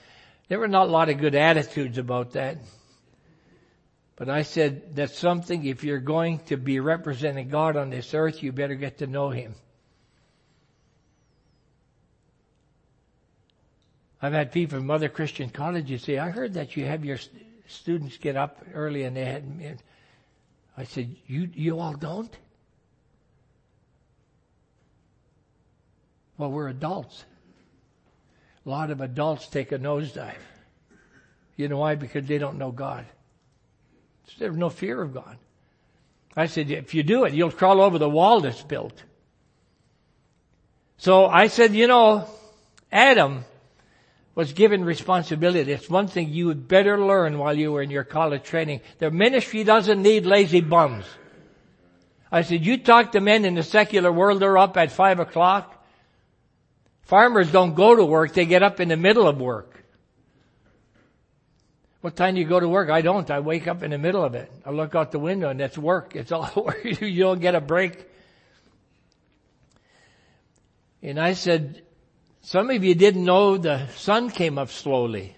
there 0.48 0.58
were 0.58 0.68
not 0.68 0.88
a 0.88 0.90
lot 0.90 1.08
of 1.08 1.18
good 1.18 1.34
attitudes 1.34 1.96
about 1.96 2.32
that. 2.32 2.58
But 4.16 4.28
I 4.28 4.42
said, 4.42 4.94
that's 4.94 5.16
something, 5.18 5.64
if 5.64 5.82
you're 5.82 5.98
going 5.98 6.40
to 6.40 6.56
be 6.56 6.78
representing 6.78 7.48
God 7.48 7.76
on 7.76 7.90
this 7.90 8.12
earth, 8.12 8.42
you 8.42 8.52
better 8.52 8.74
get 8.74 8.98
to 8.98 9.06
know 9.06 9.30
Him. 9.30 9.54
I've 14.22 14.32
had 14.32 14.52
people 14.52 14.78
from 14.78 14.90
other 14.90 15.08
Christian 15.08 15.50
colleges 15.50 16.02
say, 16.02 16.16
I 16.16 16.30
heard 16.30 16.54
that 16.54 16.76
you 16.76 16.86
have 16.86 17.04
your 17.04 17.18
students 17.66 18.16
get 18.18 18.36
up 18.36 18.64
early 18.72 19.02
and 19.02 19.16
they 19.16 19.24
had, 19.24 19.82
I 20.76 20.84
said, 20.84 21.16
you, 21.26 21.50
you 21.52 21.80
all 21.80 21.94
don't? 21.94 22.32
Well, 26.38 26.52
we're 26.52 26.68
adults. 26.68 27.24
A 28.64 28.70
lot 28.70 28.92
of 28.92 29.00
adults 29.00 29.48
take 29.48 29.72
a 29.72 29.78
nosedive. 29.78 30.34
You 31.56 31.68
know 31.68 31.78
why? 31.78 31.96
Because 31.96 32.24
they 32.26 32.38
don't 32.38 32.58
know 32.58 32.70
God. 32.70 33.04
There's 34.38 34.56
no 34.56 34.70
fear 34.70 35.02
of 35.02 35.12
God. 35.12 35.36
I 36.36 36.46
said, 36.46 36.70
if 36.70 36.94
you 36.94 37.02
do 37.02 37.24
it, 37.24 37.34
you'll 37.34 37.50
crawl 37.50 37.82
over 37.82 37.98
the 37.98 38.08
wall 38.08 38.40
that's 38.40 38.62
built. 38.62 39.02
So 40.96 41.26
I 41.26 41.48
said, 41.48 41.74
you 41.74 41.88
know, 41.88 42.28
Adam 42.90 43.44
was 44.34 44.52
given 44.52 44.84
responsibility. 44.84 45.72
It's 45.72 45.90
one 45.90 46.08
thing 46.08 46.30
you 46.30 46.46
would 46.46 46.66
better 46.66 46.98
learn 46.98 47.38
while 47.38 47.56
you 47.56 47.72
were 47.72 47.82
in 47.82 47.90
your 47.90 48.04
college 48.04 48.44
training. 48.44 48.80
The 48.98 49.10
ministry 49.10 49.64
doesn't 49.64 50.00
need 50.00 50.24
lazy 50.24 50.60
bums. 50.60 51.04
I 52.30 52.42
said, 52.42 52.64
you 52.64 52.78
talk 52.78 53.12
to 53.12 53.20
men 53.20 53.44
in 53.44 53.54
the 53.54 53.62
secular 53.62 54.10
world, 54.10 54.40
they're 54.40 54.56
up 54.56 54.76
at 54.78 54.90
five 54.90 55.20
o'clock. 55.20 55.84
Farmers 57.02 57.52
don't 57.52 57.74
go 57.74 57.94
to 57.94 58.04
work, 58.04 58.32
they 58.32 58.46
get 58.46 58.62
up 58.62 58.80
in 58.80 58.88
the 58.88 58.96
middle 58.96 59.28
of 59.28 59.38
work. 59.38 59.84
What 62.00 62.16
time 62.16 62.34
do 62.34 62.40
you 62.40 62.46
go 62.46 62.58
to 62.58 62.68
work? 62.68 62.90
I 62.90 63.00
don't. 63.00 63.30
I 63.30 63.38
wake 63.38 63.68
up 63.68 63.84
in 63.84 63.92
the 63.92 63.98
middle 63.98 64.24
of 64.24 64.34
it. 64.34 64.50
I 64.66 64.70
look 64.70 64.94
out 64.96 65.12
the 65.12 65.20
window 65.20 65.50
and 65.50 65.60
that's 65.60 65.78
work. 65.78 66.16
It's 66.16 66.32
all 66.32 66.50
work. 66.56 66.82
you 66.84 67.22
don't 67.22 67.40
get 67.40 67.54
a 67.54 67.60
break. 67.60 68.08
And 71.00 71.20
I 71.20 71.34
said, 71.34 71.82
some 72.42 72.70
of 72.70 72.84
you 72.84 72.94
didn't 72.94 73.24
know 73.24 73.56
the 73.56 73.86
sun 73.88 74.30
came 74.30 74.58
up 74.58 74.70
slowly. 74.70 75.36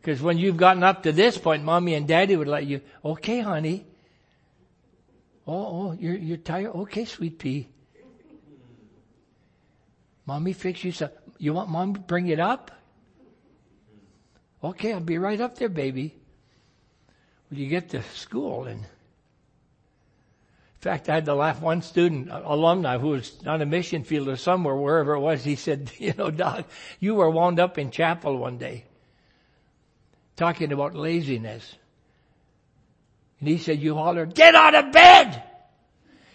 Because 0.00 0.22
when 0.22 0.38
you've 0.38 0.56
gotten 0.56 0.82
up 0.82 1.02
to 1.02 1.12
this 1.12 1.36
point, 1.36 1.64
mommy 1.64 1.94
and 1.94 2.06
daddy 2.06 2.36
would 2.36 2.48
let 2.48 2.66
you, 2.66 2.80
okay, 3.04 3.40
honey. 3.40 3.86
Oh, 5.46 5.52
oh, 5.52 5.96
you're, 5.98 6.16
you're 6.16 6.36
tired? 6.36 6.74
Okay, 6.74 7.04
sweet 7.04 7.38
pea. 7.38 7.68
Mommy 10.26 10.52
fix 10.52 10.84
you 10.84 10.92
some, 10.92 11.10
you 11.38 11.52
want 11.52 11.68
mom 11.68 11.94
to 11.94 12.00
bring 12.00 12.28
it 12.28 12.40
up? 12.40 12.70
Okay, 14.62 14.94
I'll 14.94 15.00
be 15.00 15.18
right 15.18 15.40
up 15.40 15.58
there, 15.58 15.68
baby. 15.68 16.14
When 17.50 17.60
you 17.60 17.68
get 17.68 17.90
to 17.90 18.02
school 18.14 18.64
and, 18.64 18.86
fact, 20.84 21.08
I 21.08 21.14
had 21.14 21.24
to 21.24 21.34
laugh. 21.34 21.62
One 21.62 21.80
student, 21.82 22.30
uh, 22.30 22.42
alumni, 22.44 22.98
who 22.98 23.08
was 23.08 23.32
on 23.46 23.62
a 23.62 23.66
mission 23.66 24.04
field 24.04 24.28
or 24.28 24.36
somewhere, 24.36 24.76
wherever 24.76 25.14
it 25.14 25.20
was, 25.20 25.42
he 25.42 25.56
said, 25.56 25.90
you 25.98 26.12
know, 26.16 26.30
Doc, 26.30 26.66
you 27.00 27.14
were 27.14 27.30
wound 27.30 27.58
up 27.58 27.78
in 27.78 27.90
chapel 27.90 28.36
one 28.36 28.58
day 28.58 28.84
talking 30.36 30.72
about 30.72 30.94
laziness. 30.94 31.74
And 33.40 33.48
he 33.48 33.58
said, 33.58 33.80
you 33.80 33.94
hollered, 33.94 34.34
get 34.34 34.54
out 34.54 34.74
of 34.74 34.92
bed! 34.92 35.42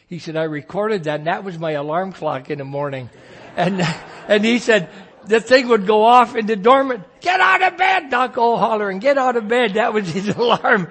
He 0.08 0.20
said, 0.20 0.36
I 0.36 0.44
recorded 0.44 1.04
that 1.04 1.20
and 1.20 1.28
that 1.28 1.44
was 1.44 1.60
my 1.60 1.72
alarm 1.72 2.14
clock 2.14 2.50
in 2.50 2.58
the 2.58 2.66
morning. 2.66 3.10
And, 3.58 3.82
and 4.30 4.46
he 4.46 4.60
said, 4.60 4.90
the 5.26 5.42
thing 5.42 5.68
would 5.68 5.86
go 5.86 6.04
off 6.04 6.36
in 6.36 6.46
the 6.46 6.56
dormant, 6.56 7.04
get 7.20 7.42
out 7.42 7.62
of 7.62 7.78
bed, 7.78 8.10
Doc 8.10 8.38
O 8.38 8.56
hollering, 8.56 9.00
get 9.00 9.18
out 9.18 9.36
of 9.36 9.50
bed. 9.50 9.74
That 9.74 9.92
was 9.92 10.08
his 10.08 10.30
alarm. 10.38 10.88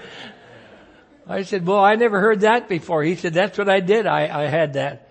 I 1.29 1.43
said, 1.43 1.67
well, 1.67 1.85
I 1.85 1.95
never 1.97 2.21
heard 2.21 2.41
that 2.41 2.69
before. 2.71 3.03
He 3.03 3.15
said, 3.15 3.35
that's 3.35 3.59
what 3.59 3.69
I 3.69 3.81
did. 3.81 4.07
I, 4.07 4.45
I 4.45 4.47
had 4.47 4.73
that. 4.73 5.09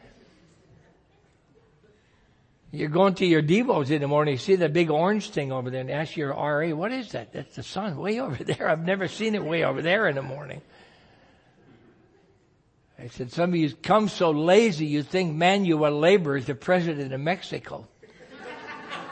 You're 2.71 2.89
going 2.89 3.13
to 3.15 3.25
your 3.25 3.43
Devos 3.43 3.91
in 3.91 4.01
the 4.01 4.07
morning, 4.07 4.33
you 4.33 4.38
see 4.39 4.55
the 4.55 4.67
big 4.67 4.89
orange 4.89 5.29
thing 5.29 5.51
over 5.51 5.69
there 5.69 5.81
and 5.81 5.89
ask 5.89 6.17
your 6.17 6.29
RA, 6.29 6.69
what 6.75 6.91
is 6.91 7.12
that? 7.12 7.31
That's 7.31 7.55
the 7.55 7.63
sun 7.63 7.97
way 7.97 8.19
over 8.19 8.43
there. 8.43 8.67
I've 8.67 8.83
never 8.83 9.07
seen 9.07 9.36
it 9.36 9.43
way 9.43 9.63
over 9.63 9.81
there 9.81 10.07
in 10.07 10.15
the 10.15 10.21
morning. 10.24 10.62
I 13.00 13.07
said, 13.09 13.31
some 13.31 13.51
of 13.51 13.55
you 13.55 13.71
come 13.75 14.09
so 14.09 14.31
lazy 14.31 14.88
you 14.88 15.03
think 15.03 15.36
Manuel 15.36 16.00
Labor 16.00 16.36
is 16.36 16.45
the 16.45 16.55
president 16.55 17.13
of 17.13 17.21
Mexico. 17.21 17.88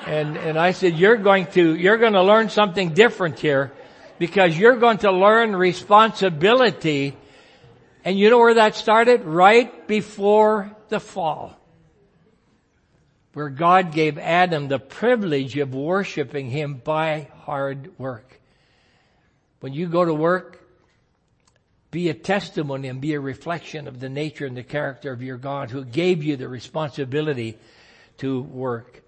and, 0.07 0.37
and 0.37 0.57
I 0.57 0.71
said, 0.71 0.97
you're 0.97 1.17
going 1.17 1.45
to, 1.51 1.75
you're 1.75 1.97
going 1.97 2.13
to 2.13 2.23
learn 2.23 2.49
something 2.49 2.93
different 2.93 3.39
here 3.39 3.71
because 4.19 4.57
you're 4.57 4.77
going 4.77 4.99
to 4.99 5.11
learn 5.11 5.55
responsibility. 5.55 7.15
And 8.03 8.17
you 8.17 8.29
know 8.29 8.39
where 8.39 8.55
that 8.55 8.75
started? 8.75 9.23
Right 9.23 9.87
before 9.87 10.75
the 10.89 10.99
fall 10.99 11.59
where 13.35 13.49
God 13.49 13.91
gave 13.91 14.17
Adam 14.17 14.69
the 14.69 14.79
privilege 14.79 15.57
of 15.57 15.75
worshiping 15.75 16.49
Him 16.49 16.75
by 16.75 17.27
hard 17.41 17.91
work. 17.99 18.39
When 19.59 19.73
you 19.73 19.87
go 19.87 20.05
to 20.05 20.13
work, 20.13 20.65
be 21.91 22.07
a 22.07 22.13
testimony 22.13 22.87
and 22.87 23.01
be 23.01 23.13
a 23.13 23.19
reflection 23.19 23.89
of 23.89 23.99
the 23.99 24.07
nature 24.07 24.45
and 24.45 24.55
the 24.55 24.63
character 24.63 25.11
of 25.11 25.21
your 25.21 25.35
God 25.35 25.69
who 25.69 25.83
gave 25.83 26.23
you 26.23 26.37
the 26.37 26.47
responsibility 26.47 27.57
to 28.19 28.41
work. 28.41 29.03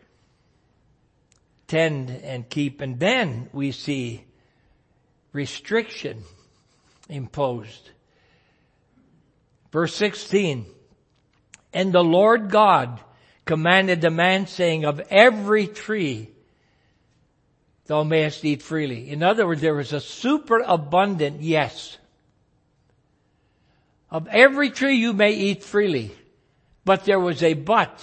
Tend 1.67 2.09
and 2.09 2.49
keep. 2.49 2.81
And 2.81 2.99
then 2.99 3.49
we 3.53 3.71
see 3.71 4.25
restriction 5.37 6.23
imposed. 7.09 7.91
Verse 9.71 9.93
16. 9.93 10.65
And 11.73 11.93
the 11.93 12.03
Lord 12.03 12.49
God 12.49 12.99
commanded 13.45 14.01
the 14.01 14.09
man 14.09 14.47
saying, 14.47 14.83
of 14.83 14.99
every 15.11 15.67
tree 15.67 16.31
thou 17.85 18.03
mayest 18.03 18.43
eat 18.43 18.63
freely. 18.63 19.11
In 19.11 19.21
other 19.21 19.45
words, 19.45 19.61
there 19.61 19.75
was 19.75 19.93
a 19.93 19.99
superabundant 19.99 21.41
yes. 21.41 21.99
Of 24.09 24.27
every 24.29 24.71
tree 24.71 24.95
you 24.95 25.13
may 25.13 25.33
eat 25.33 25.63
freely. 25.63 26.11
But 26.83 27.05
there 27.05 27.19
was 27.19 27.43
a 27.43 27.53
but. 27.53 28.01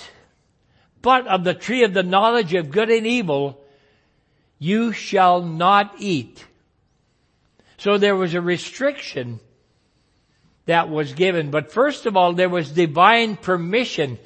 But 1.03 1.27
of 1.27 1.43
the 1.43 1.55
tree 1.55 1.83
of 1.83 1.95
the 1.95 2.05
knowledge 2.05 2.55
of 2.55 2.71
good 2.71 2.91
and 2.91 3.07
evil, 3.07 3.61
you 4.61 4.93
shall 4.93 5.43
not 5.43 5.97
eat. 5.99 6.47
So 7.85 7.99
there 7.99 8.17
was 8.17 8.33
a 8.33 8.41
restriction 8.41 9.41
that 10.65 10.89
was 10.89 11.13
given. 11.13 11.51
But 11.51 11.71
first 11.71 12.07
of 12.07 12.17
all, 12.17 12.33
there 12.33 12.49
was 12.49 12.71
divine 12.71 13.37
permission 13.37 14.19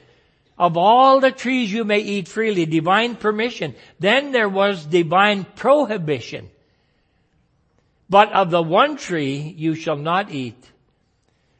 of 0.56 0.76
all 0.76 1.18
the 1.18 1.32
trees 1.32 1.72
you 1.72 1.82
may 1.82 1.98
eat 1.98 2.28
freely, 2.28 2.66
divine 2.66 3.16
permission. 3.16 3.74
Then 3.98 4.30
there 4.30 4.48
was 4.48 4.86
divine 4.86 5.42
prohibition. 5.42 6.50
But 8.08 8.32
of 8.32 8.52
the 8.52 8.62
one 8.62 8.96
tree 8.96 9.52
you 9.58 9.74
shall 9.74 9.96
not 9.96 10.30
eat. 10.30 10.64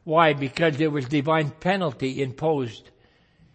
Why? 0.05 0.31
Because 0.31 0.77
there 0.77 0.89
was 0.89 1.03
divine 1.03 1.49
penalty 1.49 2.23
imposed 2.23 2.89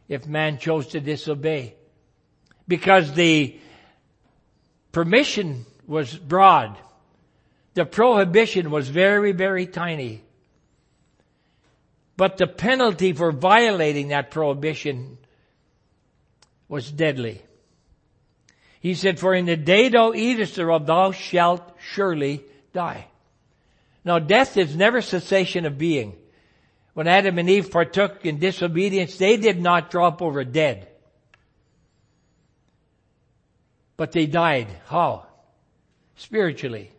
if 0.07 0.27
man 0.27 0.59
chose 0.59 0.89
to 0.89 1.01
disobey. 1.01 1.77
Because 2.69 3.15
the 3.15 3.59
permission 4.93 5.65
was 5.87 6.15
broad. 6.15 6.77
The 7.75 7.85
prohibition 7.85 8.71
was 8.71 8.89
very, 8.89 9.33
very 9.33 9.67
tiny. 9.67 10.23
But 12.17 12.37
the 12.37 12.47
penalty 12.47 13.13
for 13.13 13.33
violating 13.33 14.09
that 14.09 14.31
prohibition 14.31 15.19
was 16.69 16.91
deadly. 16.91 17.43
He 18.81 18.95
said, 18.95 19.19
for 19.19 19.35
in 19.35 19.47
the 19.47 19.57
day 19.57 19.89
thou 19.89 20.13
eatest 20.13 20.55
thereof, 20.55 20.87
thou 20.87 21.11
shalt 21.11 21.63
surely 21.81 22.45
die. 22.73 23.07
Now 24.05 24.19
death 24.19 24.57
is 24.57 24.77
never 24.77 25.01
cessation 25.01 25.67
of 25.67 25.79
being. 25.79 26.17
When 26.93 27.09
Adam 27.09 27.39
and 27.39 27.51
Eve 27.51 27.73
partook 27.73 28.25
in 28.25 28.39
disobedience, 28.39 29.19
they 29.19 29.37
did 29.37 29.61
not 29.61 29.91
drop 29.91 30.23
over 30.23 30.45
dead. 30.45 30.87
But 33.97 34.13
they 34.13 34.27
died. 34.27 34.69
How? 34.87 35.27
Spiritually. 36.17 36.94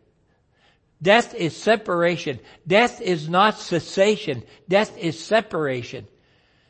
Death 1.02 1.36
is 1.36 1.56
separation. 1.56 2.40
Death 2.66 3.02
is 3.02 3.30
not 3.30 3.60
cessation. 3.60 4.44
Death 4.68 4.98
is 4.98 5.24
separation. 5.24 6.08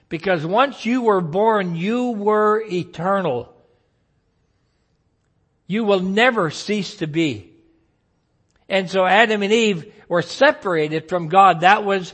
Because 0.10 0.46
once 0.46 0.86
you 0.86 1.04
were 1.04 1.22
born, 1.22 1.76
you 1.76 2.12
were 2.12 2.62
eternal. 2.62 3.54
You 5.68 5.84
will 5.84 6.00
never 6.00 6.52
cease 6.52 6.98
to 6.98 7.08
be. 7.08 7.52
And 8.68 8.90
so 8.90 9.06
Adam 9.06 9.44
and 9.44 9.54
Eve 9.54 9.94
were 10.08 10.22
separated 10.22 11.10
from 11.10 11.28
God. 11.28 11.62
That 11.62 11.86
was 11.86 12.14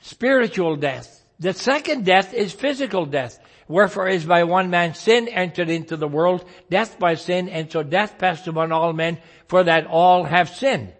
spiritual 0.00 0.76
death. 0.76 1.22
The 1.38 1.52
second 1.52 2.04
death 2.04 2.32
is 2.32 2.52
physical 2.52 3.06
death. 3.06 3.38
Wherefore 3.68 4.08
is 4.08 4.24
by 4.24 4.44
one 4.44 4.70
man 4.70 4.94
sin 4.94 5.28
entered 5.28 5.68
into 5.68 5.96
the 5.96 6.08
world, 6.08 6.44
death 6.70 6.98
by 6.98 7.14
sin, 7.14 7.48
and 7.48 7.70
so 7.70 7.82
death 7.82 8.16
passed 8.16 8.46
upon 8.46 8.72
all 8.72 8.92
men, 8.92 9.18
for 9.48 9.64
that 9.64 9.86
all 9.86 10.24
have 10.24 10.48
sinned. 10.48 10.92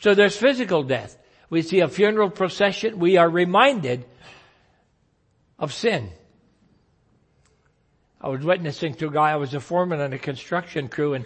So 0.00 0.14
there's 0.14 0.36
physical 0.36 0.82
death. 0.82 1.18
We 1.50 1.62
see 1.62 1.80
a 1.80 1.88
funeral 1.88 2.30
procession. 2.30 2.98
We 2.98 3.16
are 3.16 3.28
reminded 3.28 4.04
of 5.58 5.72
sin. 5.72 6.10
I 8.20 8.28
was 8.28 8.44
witnessing 8.44 8.94
to 8.94 9.08
a 9.08 9.10
guy, 9.10 9.30
I 9.30 9.36
was 9.36 9.54
a 9.54 9.60
foreman 9.60 10.00
on 10.00 10.12
a 10.12 10.18
construction 10.18 10.88
crew 10.88 11.14
and 11.14 11.24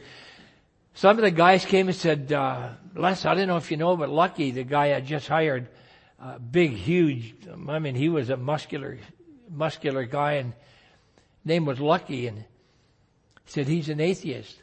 some 0.94 1.16
of 1.16 1.22
the 1.22 1.30
guys 1.30 1.64
came 1.64 1.88
and 1.88 1.96
said, 1.96 2.30
uh, 2.32 2.68
Les, 2.94 3.24
I 3.24 3.34
don't 3.34 3.48
know 3.48 3.56
if 3.56 3.70
you 3.70 3.78
know, 3.78 3.96
but 3.96 4.10
Lucky, 4.10 4.50
the 4.50 4.62
guy 4.62 4.94
I 4.94 5.00
just 5.00 5.26
hired, 5.26 5.68
uh, 6.20 6.38
big, 6.38 6.72
huge, 6.72 7.34
I 7.66 7.78
mean, 7.78 7.94
he 7.94 8.10
was 8.10 8.28
a 8.28 8.36
muscular, 8.36 8.98
muscular 9.50 10.04
guy 10.04 10.34
and 10.34 10.52
name 11.44 11.64
was 11.64 11.80
Lucky 11.80 12.26
and 12.26 12.44
said 13.46 13.68
he's 13.68 13.88
an 13.88 14.00
atheist. 14.00 14.61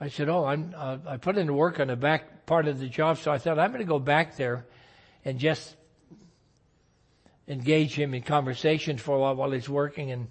I 0.00 0.08
said, 0.08 0.30
oh, 0.30 0.46
I'm, 0.46 0.74
uh, 0.76 0.96
I 1.06 1.16
put 1.18 1.36
in 1.36 1.54
work 1.54 1.78
on 1.78 1.88
the 1.88 1.96
back 1.96 2.46
part 2.46 2.66
of 2.66 2.80
the 2.80 2.88
job, 2.88 3.18
so 3.18 3.30
I 3.30 3.38
thought 3.38 3.58
I'm 3.58 3.70
going 3.70 3.80
to 3.80 3.84
go 3.84 3.98
back 3.98 4.36
there 4.36 4.64
and 5.24 5.38
just 5.38 5.76
engage 7.46 7.94
him 7.94 8.14
in 8.14 8.22
conversation 8.22 8.96
for 8.96 9.16
a 9.16 9.18
while 9.18 9.34
while 9.34 9.50
he's 9.50 9.68
working. 9.68 10.10
And, 10.10 10.28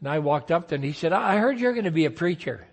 and 0.00 0.08
I 0.08 0.18
walked 0.18 0.50
up 0.50 0.68
to 0.68 0.74
him 0.74 0.82
he 0.82 0.92
said, 0.92 1.12
I 1.12 1.36
heard 1.36 1.60
you're 1.60 1.74
going 1.74 1.84
to 1.84 1.92
be 1.92 2.06
a 2.06 2.10
preacher. 2.10 2.66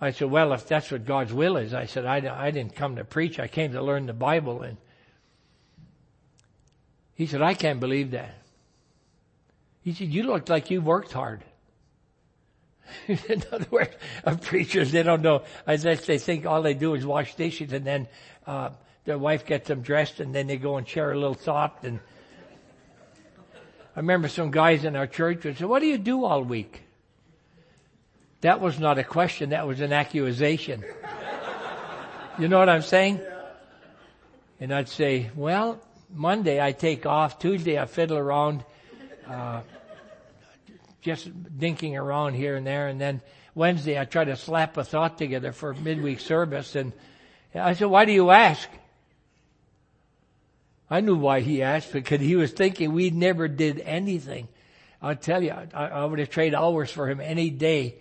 I 0.00 0.10
said, 0.10 0.30
well, 0.30 0.52
if 0.52 0.68
that's 0.68 0.90
what 0.92 1.06
God's 1.06 1.32
will 1.32 1.56
is, 1.56 1.74
I 1.74 1.86
said, 1.86 2.04
I, 2.04 2.16
I 2.16 2.50
didn't 2.50 2.76
come 2.76 2.96
to 2.96 3.04
preach. 3.04 3.40
I 3.40 3.48
came 3.48 3.72
to 3.72 3.82
learn 3.82 4.06
the 4.06 4.12
Bible. 4.12 4.62
And 4.62 4.76
he 7.14 7.26
said, 7.26 7.42
I 7.42 7.54
can't 7.54 7.80
believe 7.80 8.12
that. 8.12 8.34
He 9.82 9.92
said, 9.92 10.08
you 10.08 10.22
look 10.24 10.48
like 10.48 10.70
you 10.70 10.80
worked 10.80 11.12
hard. 11.12 11.42
In 13.08 13.42
other 13.52 13.66
words, 13.70 13.94
preachers, 14.42 14.92
they 14.92 15.02
don't 15.02 15.22
know. 15.22 15.42
I 15.66 15.76
guess 15.76 16.06
they 16.06 16.18
think 16.18 16.46
all 16.46 16.62
they 16.62 16.74
do 16.74 16.94
is 16.94 17.04
wash 17.04 17.34
dishes 17.34 17.72
and 17.72 17.84
then 17.84 18.08
uh, 18.46 18.70
their 19.04 19.18
wife 19.18 19.46
gets 19.46 19.68
them 19.68 19.82
dressed 19.82 20.20
and 20.20 20.34
then 20.34 20.46
they 20.46 20.56
go 20.56 20.76
and 20.76 20.88
share 20.88 21.12
a 21.12 21.14
little 21.14 21.34
thought 21.34 21.78
and 21.82 22.00
I 23.96 24.00
remember 24.00 24.26
some 24.28 24.50
guys 24.50 24.84
in 24.84 24.96
our 24.96 25.06
church 25.06 25.44
would 25.44 25.56
say, 25.56 25.64
what 25.64 25.78
do 25.78 25.86
you 25.86 25.98
do 25.98 26.24
all 26.24 26.42
week? 26.42 26.82
That 28.40 28.60
was 28.60 28.80
not 28.80 28.98
a 28.98 29.04
question, 29.04 29.50
that 29.50 29.66
was 29.66 29.80
an 29.80 29.92
accusation. 29.92 30.84
You 32.36 32.48
know 32.48 32.58
what 32.58 32.68
I'm 32.68 32.82
saying? 32.82 33.20
And 34.58 34.74
I'd 34.74 34.88
say, 34.88 35.30
well, 35.36 35.80
Monday 36.12 36.60
I 36.60 36.72
take 36.72 37.06
off, 37.06 37.38
Tuesday 37.38 37.78
I 37.78 37.86
fiddle 37.86 38.18
around, 38.18 38.64
uh, 39.28 39.60
just 41.04 41.30
dinking 41.58 42.00
around 42.00 42.34
here 42.34 42.56
and 42.56 42.66
there, 42.66 42.88
and 42.88 43.00
then 43.00 43.20
Wednesday 43.54 44.00
I 44.00 44.06
try 44.06 44.24
to 44.24 44.36
slap 44.36 44.76
a 44.78 44.84
thought 44.84 45.18
together 45.18 45.52
for 45.52 45.74
midweek 45.74 46.18
service, 46.18 46.74
and 46.74 46.92
I 47.54 47.74
said, 47.74 47.86
why 47.86 48.06
do 48.06 48.12
you 48.12 48.30
ask? 48.30 48.68
I 50.90 51.00
knew 51.00 51.16
why 51.16 51.40
he 51.40 51.62
asked 51.62 51.92
because 51.92 52.20
he 52.20 52.36
was 52.36 52.52
thinking 52.52 52.92
we 52.92 53.10
never 53.10 53.48
did 53.48 53.80
anything. 53.80 54.48
I'll 55.00 55.14
tell 55.14 55.42
you, 55.42 55.50
I, 55.50 55.86
I 55.86 56.04
would 56.04 56.18
have 56.18 56.30
traded 56.30 56.54
hours 56.54 56.90
for 56.90 57.08
him 57.08 57.20
any 57.20 57.50
day. 57.50 57.96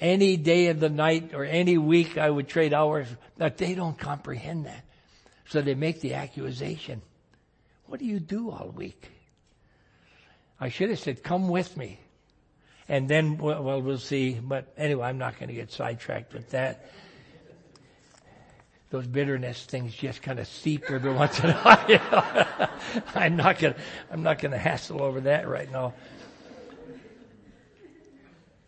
Any 0.00 0.36
day 0.36 0.68
of 0.68 0.80
the 0.80 0.88
night 0.88 1.34
or 1.34 1.44
any 1.44 1.76
week 1.76 2.16
I 2.16 2.30
would 2.30 2.48
trade 2.48 2.72
hours, 2.72 3.08
but 3.36 3.58
they 3.58 3.74
don't 3.74 3.98
comprehend 3.98 4.66
that. 4.66 4.84
So 5.48 5.60
they 5.60 5.74
make 5.74 6.00
the 6.00 6.14
accusation. 6.14 7.02
What 7.86 8.00
do 8.00 8.06
you 8.06 8.20
do 8.20 8.50
all 8.50 8.72
week? 8.74 9.10
I 10.60 10.70
should 10.70 10.90
have 10.90 10.98
said, 10.98 11.22
come 11.22 11.48
with 11.48 11.76
me. 11.76 12.00
And 12.88 13.08
then, 13.08 13.36
well, 13.36 13.82
we'll 13.82 13.98
see. 13.98 14.38
But 14.40 14.72
anyway, 14.76 15.08
I'm 15.08 15.18
not 15.18 15.38
going 15.38 15.48
to 15.48 15.54
get 15.54 15.70
sidetracked 15.70 16.32
with 16.32 16.50
that. 16.50 16.90
Those 18.90 19.06
bitterness 19.06 19.64
things 19.66 19.94
just 19.94 20.22
kind 20.22 20.38
of 20.38 20.48
seep 20.48 20.90
every 20.90 21.12
once 21.14 21.38
in 21.40 21.50
a 21.50 21.54
while. 21.54 22.70
I'm 23.14 23.36
not 23.36 23.58
going 23.58 23.74
to, 23.74 23.80
I'm 24.10 24.22
not 24.22 24.38
going 24.38 24.52
to 24.52 24.58
hassle 24.58 25.02
over 25.02 25.20
that 25.22 25.46
right 25.46 25.70
now. 25.70 25.92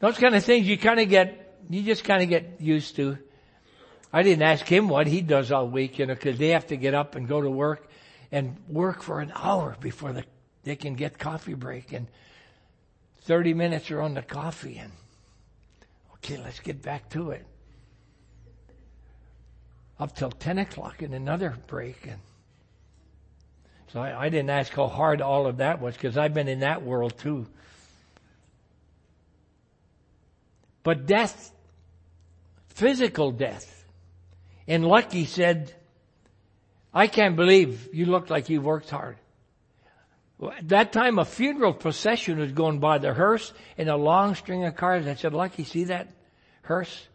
Those 0.01 0.19
kind 0.19 0.35
of 0.35 0.45
things 0.45 0.67
you 0.67 0.77
kind 0.77 1.01
of 1.01 1.09
get, 1.09 1.59
you 1.71 1.83
just 1.83 2.05
kind 2.05 2.23
of 2.23 2.29
get 2.29 2.61
used 2.61 2.97
to. 2.97 3.19
I 4.13 4.23
didn't 4.23 4.43
ask 4.43 4.67
him 4.67 4.89
what 4.89 5.07
he 5.07 5.21
does 5.21 5.53
all 5.53 5.69
week, 5.69 5.99
you 5.99 6.07
know, 6.07 6.17
cause 6.17 6.37
they 6.37 6.49
have 6.49 6.67
to 6.69 6.77
get 6.77 6.95
up 6.95 7.15
and 7.15 7.29
go 7.29 7.41
to 7.41 7.51
work 7.51 7.89
and 8.33 8.57
work 8.69 9.03
for 9.03 9.21
an 9.21 9.33
hour 9.35 9.77
before 9.81 10.13
the, 10.13 10.25
they 10.65 10.77
can 10.77 10.95
get 10.95 11.19
coffee 11.19 11.55
break 11.55 11.93
and 11.93 12.09
30 13.23 13.55
minutes 13.55 13.91
are 13.91 14.01
on 14.01 14.15
the 14.15 14.23
coffee 14.23 14.79
and 14.79 14.93
okay, 16.15 16.37
let's 16.43 16.61
get 16.61 16.83
back 16.83 17.09
to 17.11 17.31
it. 17.31 17.47
Up 19.99 20.15
till 20.17 20.31
10 20.31 20.59
o'clock 20.59 21.03
and 21.03 21.15
another 21.15 21.57
break 21.67 22.07
and 22.07 22.21
so 23.93 24.01
I, 24.01 24.27
I 24.27 24.29
didn't 24.29 24.51
ask 24.51 24.73
how 24.73 24.87
hard 24.87 25.21
all 25.21 25.47
of 25.47 25.57
that 25.59 25.81
was 25.81 25.95
because 25.95 26.17
I've 26.17 26.33
been 26.33 26.49
in 26.49 26.61
that 26.61 26.83
world 26.83 27.19
too. 27.19 27.47
But 30.83 31.07
death, 31.07 31.53
physical 32.69 33.33
death. 33.33 33.85
And 34.67 34.87
Lucky 34.87 35.25
said, 35.25 35.75
I 36.95 37.07
can't 37.09 37.37
believe 37.37 37.89
you 37.93 38.07
look 38.07 38.31
like 38.31 38.49
you 38.49 38.61
worked 38.61 38.91
hard. 38.91 39.17
At 40.43 40.69
that 40.71 40.93
time, 40.93 41.19
a 41.19 41.25
funeral 41.25 41.75
procession 41.75 42.39
was 42.39 42.53
going 42.53 42.79
by 42.79 42.99
the 42.99 43.13
hearse 43.13 43.53
in 43.77 43.89
a 43.89 43.97
long 43.97 44.35
string 44.35 44.65
of 44.65 44.75
cars. 44.75 45.07
I 45.07 45.15
said, 45.15 45.35
Lucky, 45.35 45.65
see 45.65 45.85
that 45.85 46.09
hearse? 46.63 47.07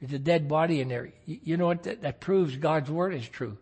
There's 0.00 0.12
a 0.12 0.18
dead 0.18 0.48
body 0.48 0.80
in 0.80 0.88
there. 0.88 1.10
You 1.24 1.56
know 1.56 1.66
what? 1.66 1.84
That, 1.84 2.02
that 2.02 2.20
proves 2.20 2.56
God's 2.56 2.90
word 2.90 3.14
is 3.14 3.26
true. 3.26 3.56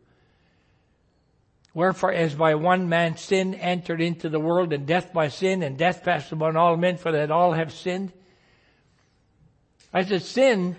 Wherefore, 1.75 2.13
as 2.13 2.35
by 2.35 2.57
one 2.57 2.89
man 2.89 3.17
sin 3.17 3.55
entered 3.55 4.01
into 4.01 4.29
the 4.29 4.41
world, 4.41 4.73
and 4.73 4.87
death 4.87 5.13
by 5.13 5.29
sin, 5.29 5.63
and 5.63 5.79
death 5.79 6.03
passed 6.03 6.33
upon 6.33 6.57
all 6.57 6.77
men, 6.77 6.97
for 6.97 7.13
that 7.13 7.31
all 7.31 7.53
have 7.53 7.73
sinned. 7.73 8.13
I 9.93 10.05
said, 10.05 10.23
sin 10.23 10.77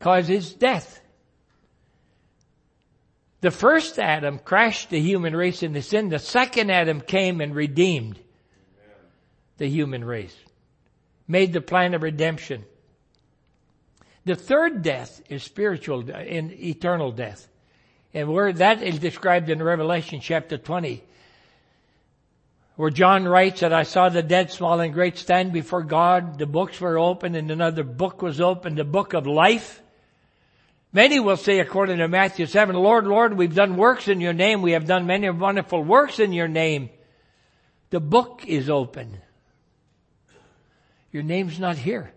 causes 0.00 0.54
death. 0.54 1.00
The 3.40 3.50
first 3.50 3.98
Adam 3.98 4.38
crashed 4.38 4.90
the 4.90 5.00
human 5.00 5.34
race 5.34 5.62
into 5.62 5.82
sin. 5.82 6.08
The 6.08 6.18
second 6.18 6.70
Adam 6.70 7.00
came 7.00 7.40
and 7.40 7.54
redeemed 7.54 8.18
the 9.58 9.68
human 9.68 10.04
race. 10.04 10.36
Made 11.26 11.52
the 11.52 11.60
plan 11.60 11.94
of 11.94 12.02
redemption. 12.02 12.64
The 14.24 14.34
third 14.34 14.82
death 14.82 15.22
is 15.28 15.42
spiritual, 15.42 16.08
in 16.10 16.52
eternal 16.52 17.12
death. 17.12 17.48
And 18.12 18.32
where 18.32 18.52
that 18.52 18.82
is 18.82 18.98
described 18.98 19.50
in 19.50 19.62
Revelation 19.62 20.20
chapter 20.20 20.58
20 20.58 21.04
where 22.78 22.90
John 22.90 23.26
writes 23.26 23.62
that 23.62 23.72
I 23.72 23.82
saw 23.82 24.08
the 24.08 24.22
dead, 24.22 24.52
small 24.52 24.78
and 24.78 24.94
great, 24.94 25.18
stand 25.18 25.52
before 25.52 25.82
God. 25.82 26.38
The 26.38 26.46
books 26.46 26.80
were 26.80 26.96
opened 26.96 27.34
and 27.34 27.50
another 27.50 27.82
book 27.82 28.22
was 28.22 28.40
opened, 28.40 28.78
the 28.78 28.84
book 28.84 29.14
of 29.14 29.26
life. 29.26 29.82
Many 30.92 31.20
will 31.20 31.36
say 31.36 31.58
according 31.58 31.98
to 31.98 32.08
Matthew 32.08 32.46
7, 32.46 32.74
Lord, 32.74 33.06
Lord, 33.06 33.36
we've 33.36 33.54
done 33.54 33.76
works 33.76 34.08
in 34.08 34.20
your 34.20 34.32
name. 34.32 34.62
We 34.62 34.72
have 34.72 34.86
done 34.86 35.06
many 35.06 35.28
wonderful 35.28 35.82
works 35.82 36.18
in 36.18 36.32
your 36.32 36.48
name. 36.48 36.88
The 37.90 38.00
book 38.00 38.42
is 38.46 38.70
open. 38.70 39.18
Your 41.12 41.22
name's 41.22 41.58
not 41.58 41.76
here. 41.76 42.12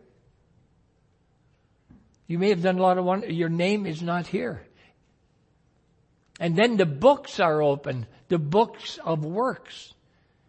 You 2.27 2.39
may 2.39 2.49
have 2.49 2.61
done 2.61 2.77
a 2.77 2.81
lot 2.81 2.97
of 2.97 3.03
wonder. 3.03 3.29
Your 3.29 3.49
name 3.49 3.85
is 3.85 4.01
not 4.01 4.25
here. 4.25 4.61
And 6.39 6.55
then 6.55 6.77
the 6.77 6.85
books 6.85 7.39
are 7.41 7.61
open. 7.61 8.07
The 8.29 8.39
books 8.39 8.99
of 9.03 9.25
works. 9.25 9.93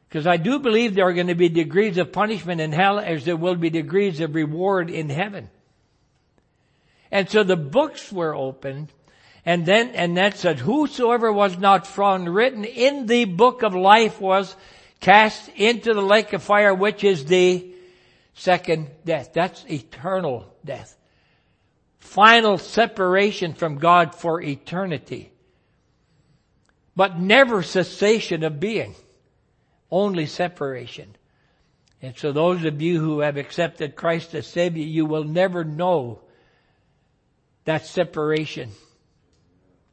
Because 0.08 0.26
I 0.26 0.36
do 0.36 0.60
believe 0.60 0.94
there 0.94 1.08
are 1.08 1.12
going 1.12 1.26
to 1.26 1.34
be 1.34 1.48
degrees 1.48 1.98
of 1.98 2.12
punishment 2.12 2.60
in 2.60 2.70
hell 2.70 3.00
as 3.00 3.24
there 3.24 3.36
will 3.36 3.56
be 3.56 3.70
degrees 3.70 4.20
of 4.20 4.34
reward 4.34 4.90
in 4.90 5.08
heaven. 5.08 5.50
And 7.12 7.30
so 7.30 7.44
the 7.44 7.56
books 7.56 8.10
were 8.10 8.34
opened 8.34 8.92
and 9.44 9.66
then, 9.66 9.90
and 9.90 10.16
that 10.16 10.36
said, 10.36 10.60
whosoever 10.60 11.32
was 11.32 11.58
not 11.58 11.86
found 11.86 12.32
written 12.32 12.64
in 12.64 13.06
the 13.06 13.24
book 13.24 13.62
of 13.62 13.74
life 13.74 14.20
was 14.20 14.54
cast 15.00 15.48
into 15.56 15.94
the 15.94 16.02
lake 16.02 16.32
of 16.32 16.42
fire, 16.42 16.72
which 16.72 17.02
is 17.02 17.24
the 17.24 17.74
second 18.34 18.88
death. 19.04 19.32
That's 19.32 19.64
eternal 19.68 20.54
death. 20.64 20.96
Final 21.98 22.56
separation 22.56 23.54
from 23.54 23.78
God 23.78 24.14
for 24.14 24.40
eternity. 24.40 25.32
But 26.94 27.18
never 27.18 27.62
cessation 27.62 28.44
of 28.44 28.60
being 28.60 28.94
only 29.90 30.26
separation. 30.26 31.16
And 32.00 32.16
so 32.16 32.30
those 32.30 32.64
of 32.64 32.80
you 32.80 33.00
who 33.00 33.20
have 33.20 33.36
accepted 33.36 33.96
Christ 33.96 34.34
as 34.34 34.46
Savior, 34.46 34.84
you 34.84 35.04
will 35.04 35.24
never 35.24 35.64
know 35.64 36.20
that 37.64 37.86
separation 37.86 38.70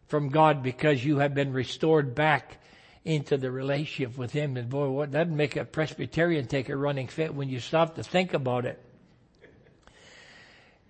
from 0.08 0.30
God 0.30 0.64
because 0.64 1.04
you 1.04 1.20
have 1.20 1.34
been 1.34 1.54
restored 1.54 2.16
back 2.16 2.58
into 3.06 3.38
the 3.38 3.52
relationship 3.52 4.18
with 4.18 4.32
Him. 4.32 4.58
And 4.58 4.70
boy, 4.70 4.90
what, 4.90 5.12
that'd 5.12 5.32
make 5.32 5.56
a 5.56 5.66
Presbyterian 5.66 6.48
take 6.48 6.70
a 6.70 6.76
running 6.76 7.08
fit 7.08 7.34
when 7.34 7.50
you 7.50 7.60
stop 7.60 7.96
to 7.96 8.04
think 8.04 8.34
about 8.34 8.66
it. 8.66 8.84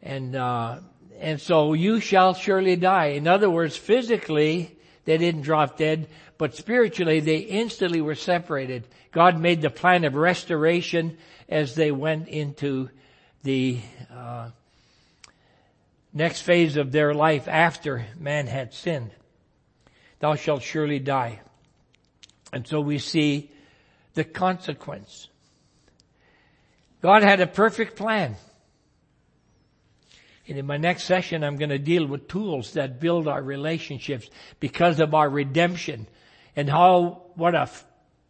And, 0.01 0.35
uh, 0.35 0.79
and 1.19 1.41
so 1.41 1.73
you 1.73 1.99
shall 1.99 2.33
surely 2.33 2.77
die. 2.77 3.07
In 3.07 3.27
other 3.27 3.49
words, 3.49 3.75
physically, 3.75 4.77
they 5.05 5.17
didn't 5.17 5.41
drop 5.41 5.77
dead, 5.77 6.07
but 6.37 6.55
spiritually 6.55 7.19
they 7.19 7.37
instantly 7.37 7.99
were 7.99 8.15
separated. 8.15 8.87
God 9.11 9.39
made 9.39 9.61
the 9.61 9.69
plan 9.69 10.05
of 10.05 10.15
restoration 10.15 11.17
as 11.49 11.75
they 11.75 11.91
went 11.91 12.27
into 12.29 12.89
the 13.43 13.79
uh, 14.13 14.49
next 16.13 16.41
phase 16.41 16.77
of 16.77 16.91
their 16.91 17.13
life 17.13 17.47
after 17.47 18.05
man 18.17 18.47
had 18.47 18.73
sinned. 18.73 19.11
Thou 20.19 20.35
shalt 20.35 20.63
surely 20.63 20.99
die. 20.99 21.41
And 22.51 22.67
so 22.67 22.81
we 22.81 22.97
see 22.97 23.51
the 24.15 24.23
consequence. 24.23 25.29
God 27.01 27.23
had 27.23 27.39
a 27.39 27.47
perfect 27.47 27.95
plan. 27.95 28.35
And 30.47 30.57
in 30.57 30.65
my 30.65 30.77
next 30.77 31.03
session, 31.03 31.43
I'm 31.43 31.57
going 31.57 31.69
to 31.69 31.77
deal 31.77 32.07
with 32.07 32.27
tools 32.27 32.73
that 32.73 32.99
build 32.99 33.27
our 33.27 33.41
relationships 33.41 34.29
because 34.59 34.99
of 34.99 35.13
our 35.13 35.29
redemption 35.29 36.07
and 36.55 36.67
how, 36.67 37.21
what 37.35 37.53
a 37.53 37.69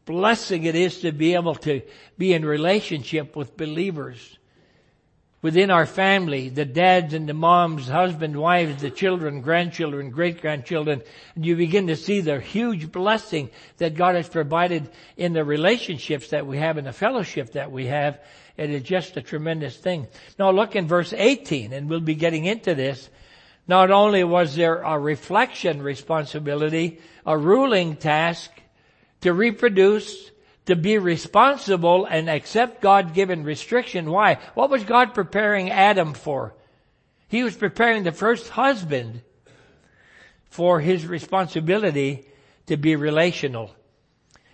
blessing 0.05 0.65
it 0.65 0.75
is 0.75 0.99
to 1.01 1.11
be 1.11 1.33
able 1.35 1.55
to 1.55 1.81
be 2.17 2.33
in 2.33 2.43
relationship 2.43 3.35
with 3.35 3.55
believers 3.55 4.38
within 5.41 5.71
our 5.71 5.85
family, 5.85 6.49
the 6.49 6.65
dads 6.65 7.13
and 7.13 7.27
the 7.29 7.33
moms, 7.33 7.87
husband, 7.87 8.35
wives, 8.35 8.81
the 8.81 8.89
children, 8.89 9.41
grandchildren, 9.41 10.09
great 10.09 10.41
grandchildren, 10.41 11.01
and 11.35 11.45
you 11.45 11.55
begin 11.55 11.87
to 11.87 11.95
see 11.95 12.21
the 12.21 12.39
huge 12.39 12.91
blessing 12.91 13.49
that 13.77 13.95
God 13.95 14.15
has 14.15 14.27
provided 14.27 14.89
in 15.15 15.33
the 15.33 15.43
relationships 15.43 16.29
that 16.29 16.45
we 16.45 16.57
have, 16.57 16.77
in 16.77 16.85
the 16.85 16.93
fellowship 16.93 17.53
that 17.53 17.71
we 17.71 17.85
have, 17.87 18.19
it 18.57 18.69
is 18.71 18.83
just 18.83 19.15
a 19.15 19.21
tremendous 19.21 19.77
thing. 19.77 20.07
Now 20.37 20.51
look 20.51 20.75
in 20.75 20.85
verse 20.85 21.13
18 21.13 21.71
and 21.71 21.89
we'll 21.89 22.01
be 22.01 22.15
getting 22.15 22.43
into 22.43 22.75
this. 22.75 23.09
Not 23.69 23.89
only 23.89 24.25
was 24.25 24.55
there 24.55 24.81
a 24.81 24.99
reflection 24.99 25.81
responsibility, 25.81 26.99
a 27.25 27.37
ruling 27.37 27.95
task 27.95 28.51
to 29.21 29.31
reproduce, 29.31 30.28
to 30.69 30.75
be 30.75 30.99
responsible 30.99 32.05
and 32.05 32.29
accept 32.29 32.79
God-given 32.79 33.43
restriction. 33.43 34.11
Why? 34.11 34.37
What 34.53 34.69
was 34.69 34.83
God 34.83 35.15
preparing 35.15 35.71
Adam 35.71 36.13
for? 36.13 36.53
He 37.27 37.41
was 37.41 37.55
preparing 37.55 38.03
the 38.03 38.11
first 38.11 38.49
husband 38.49 39.23
for 40.51 40.79
his 40.79 41.07
responsibility 41.07 42.27
to 42.67 42.77
be 42.77 42.95
relational. 42.95 43.71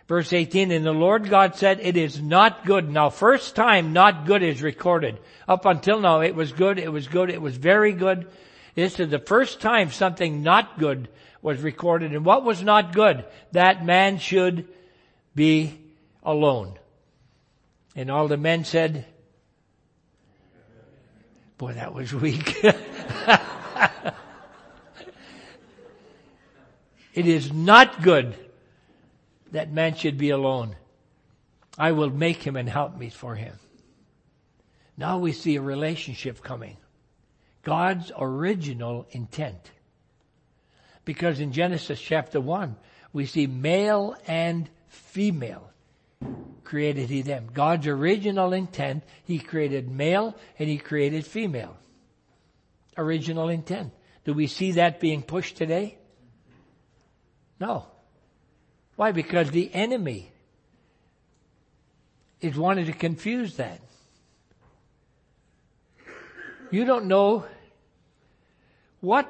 Verse 0.07 0.31
18, 0.31 0.71
and 0.71 0.85
the 0.85 0.93
Lord 0.93 1.29
God 1.29 1.55
said, 1.55 1.81
it 1.81 1.97
is 1.97 2.21
not 2.21 2.65
good. 2.65 2.89
Now 2.89 3.09
first 3.09 3.57
time 3.57 3.91
not 3.91 4.25
good 4.25 4.41
is 4.41 4.61
recorded. 4.61 5.19
Up 5.49 5.65
until 5.65 5.99
now 5.99 6.21
it 6.21 6.33
was 6.33 6.53
good, 6.53 6.79
it 6.79 6.93
was 6.93 7.09
good, 7.09 7.29
it 7.29 7.41
was 7.41 7.57
very 7.57 7.91
good. 7.91 8.27
This 8.73 9.01
is 9.01 9.09
the 9.09 9.19
first 9.19 9.59
time 9.59 9.91
something 9.91 10.43
not 10.43 10.79
good 10.79 11.09
was 11.41 11.59
recorded. 11.59 12.13
And 12.13 12.23
what 12.23 12.45
was 12.45 12.63
not 12.63 12.95
good? 12.95 13.25
That 13.51 13.85
man 13.85 14.17
should 14.17 14.69
be 15.35 15.81
alone. 16.25 16.77
And 17.95 18.11
all 18.11 18.27
the 18.27 18.35
men 18.37 18.65
said, 18.65 19.05
boy, 21.57 21.73
that 21.73 21.93
was 21.93 22.13
weak. 22.13 22.61
it 27.13 27.27
is 27.27 27.53
not 27.53 28.01
good 28.01 28.35
that 29.51 29.71
man 29.71 29.95
should 29.95 30.17
be 30.17 30.31
alone. 30.31 30.75
I 31.77 31.93
will 31.93 32.09
make 32.09 32.43
him 32.43 32.57
and 32.57 32.67
helpmeet 32.67 33.13
for 33.13 33.35
him. 33.35 33.53
Now 34.97 35.19
we 35.19 35.31
see 35.31 35.55
a 35.55 35.61
relationship 35.61 36.41
coming. 36.41 36.77
God's 37.63 38.11
original 38.17 39.07
intent. 39.11 39.71
Because 41.03 41.39
in 41.39 41.51
Genesis 41.51 41.99
chapter 41.99 42.41
1, 42.41 42.75
we 43.13 43.25
see 43.25 43.47
male 43.47 44.15
and 44.27 44.69
female 44.87 45.71
created 46.63 47.09
he 47.09 47.21
them. 47.21 47.47
God's 47.53 47.87
original 47.87 48.53
intent, 48.53 49.03
he 49.23 49.39
created 49.39 49.89
male 49.89 50.35
and 50.59 50.67
he 50.67 50.77
created 50.77 51.25
female. 51.25 51.77
Original 52.97 53.49
intent. 53.49 53.93
Do 54.25 54.33
we 54.33 54.47
see 54.47 54.73
that 54.73 54.99
being 54.99 55.21
pushed 55.21 55.57
today? 55.57 55.97
No. 57.59 57.85
Why? 58.95 59.11
Because 59.11 59.51
the 59.51 59.73
enemy 59.73 60.31
is 62.41 62.57
wanting 62.57 62.85
to 62.85 62.93
confuse 62.93 63.57
that. 63.57 63.79
You 66.71 66.85
don't 66.85 67.05
know 67.05 67.45
what 69.01 69.27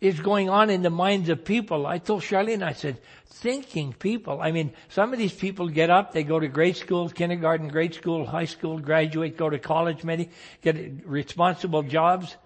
is 0.00 0.18
going 0.18 0.48
on 0.48 0.70
in 0.70 0.82
the 0.82 0.90
minds 0.90 1.28
of 1.28 1.44
people. 1.44 1.86
I 1.86 1.98
told 1.98 2.22
Charlene, 2.22 2.62
I 2.62 2.72
said, 2.72 3.00
thinking 3.26 3.92
people. 3.92 4.40
I 4.40 4.50
mean, 4.50 4.72
some 4.88 5.12
of 5.12 5.18
these 5.18 5.32
people 5.32 5.68
get 5.68 5.90
up, 5.90 6.12
they 6.12 6.24
go 6.24 6.40
to 6.40 6.48
grade 6.48 6.76
school, 6.76 7.08
kindergarten, 7.10 7.68
grade 7.68 7.94
school, 7.94 8.24
high 8.24 8.46
school, 8.46 8.78
graduate, 8.78 9.36
go 9.36 9.50
to 9.50 9.58
college, 9.58 10.02
many 10.02 10.30
get 10.62 11.06
responsible 11.06 11.82
jobs. 11.82 12.36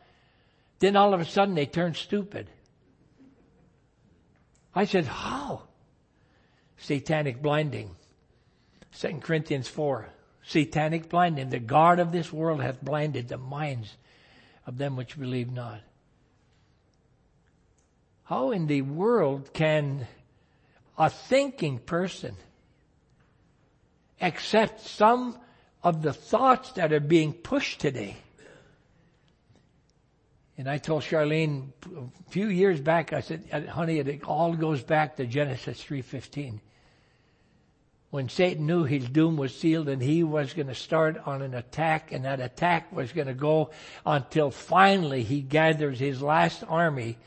Then 0.80 0.96
all 0.96 1.14
of 1.14 1.20
a 1.20 1.24
sudden 1.24 1.54
they 1.54 1.66
turn 1.66 1.94
stupid. 1.94 2.50
I 4.74 4.84
said, 4.84 5.06
how? 5.06 5.62
Satanic 6.76 7.40
blinding. 7.40 7.94
Second 8.90 9.22
Corinthians 9.22 9.68
4. 9.68 10.08
Satanic 10.42 11.08
blinding. 11.08 11.50
The 11.50 11.60
God 11.60 12.00
of 12.00 12.10
this 12.10 12.32
world 12.32 12.60
hath 12.60 12.82
blinded 12.82 13.28
the 13.28 13.38
minds 13.38 13.96
of 14.66 14.76
them 14.76 14.96
which 14.96 15.18
believe 15.18 15.52
not. 15.52 15.80
How 18.24 18.52
in 18.52 18.66
the 18.66 18.82
world 18.82 19.52
can 19.52 20.06
a 20.96 21.10
thinking 21.10 21.78
person 21.78 22.36
accept 24.20 24.80
some 24.80 25.38
of 25.82 26.00
the 26.00 26.14
thoughts 26.14 26.72
that 26.72 26.92
are 26.92 27.00
being 27.00 27.34
pushed 27.34 27.80
today? 27.80 28.16
And 30.56 30.70
I 30.70 30.78
told 30.78 31.02
Charlene 31.02 31.72
a 31.96 32.30
few 32.30 32.48
years 32.48 32.80
back, 32.80 33.12
I 33.12 33.20
said, 33.20 33.44
uh, 33.52 33.62
honey, 33.62 33.98
it 33.98 34.24
all 34.24 34.54
goes 34.54 34.82
back 34.82 35.16
to 35.16 35.26
Genesis 35.26 35.82
3.15. 35.82 36.60
When 38.10 38.28
Satan 38.28 38.64
knew 38.64 38.84
his 38.84 39.08
doom 39.08 39.36
was 39.36 39.54
sealed 39.54 39.88
and 39.88 40.00
he 40.00 40.22
was 40.22 40.54
going 40.54 40.68
to 40.68 40.74
start 40.74 41.20
on 41.26 41.42
an 41.42 41.54
attack 41.54 42.12
and 42.12 42.24
that 42.24 42.40
attack 42.40 42.92
was 42.92 43.12
going 43.12 43.26
to 43.26 43.34
go 43.34 43.70
until 44.06 44.52
finally 44.52 45.24
he 45.24 45.42
gathers 45.42 45.98
his 45.98 46.22
last 46.22 46.62
army 46.68 47.18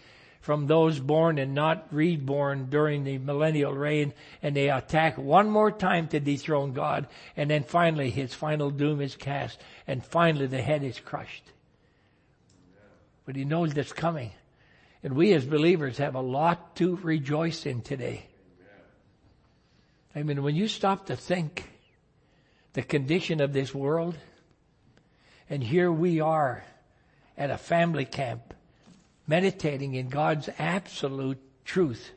from 0.47 0.65
those 0.65 0.97
born 0.97 1.37
and 1.39 1.53
not 1.53 1.85
reborn 1.91 2.69
during 2.69 3.03
the 3.03 3.17
millennial 3.17 3.73
reign, 3.73 4.13
and 4.41 4.55
they 4.55 4.69
attack 4.69 5.17
one 5.17 5.49
more 5.49 5.69
time 5.69 6.07
to 6.07 6.21
dethrone 6.21 6.71
God, 6.71 7.05
and 7.35 7.51
then 7.51 7.63
finally 7.63 8.09
his 8.09 8.33
final 8.33 8.71
doom 8.71 9.01
is 9.01 9.17
cast, 9.17 9.59
and 9.87 10.01
finally 10.05 10.47
the 10.47 10.61
head 10.61 10.85
is 10.85 11.01
crushed. 11.01 11.43
But 13.25 13.35
he 13.35 13.43
knows 13.43 13.73
that's 13.73 13.91
coming. 13.91 14.31
And 15.03 15.17
we 15.17 15.33
as 15.33 15.43
believers 15.43 15.97
have 15.97 16.15
a 16.15 16.21
lot 16.21 16.77
to 16.77 16.95
rejoice 16.95 17.65
in 17.65 17.81
today. 17.81 18.25
I 20.15 20.23
mean, 20.23 20.43
when 20.43 20.55
you 20.55 20.69
stop 20.69 21.07
to 21.07 21.17
think 21.17 21.69
the 22.71 22.83
condition 22.83 23.41
of 23.41 23.51
this 23.51 23.75
world, 23.75 24.15
and 25.49 25.61
here 25.61 25.91
we 25.91 26.21
are 26.21 26.63
at 27.37 27.51
a 27.51 27.57
family 27.57 28.05
camp 28.05 28.53
meditating 29.27 29.93
in 29.93 30.09
God's 30.09 30.49
absolute 30.57 31.39
truth. 31.65 32.11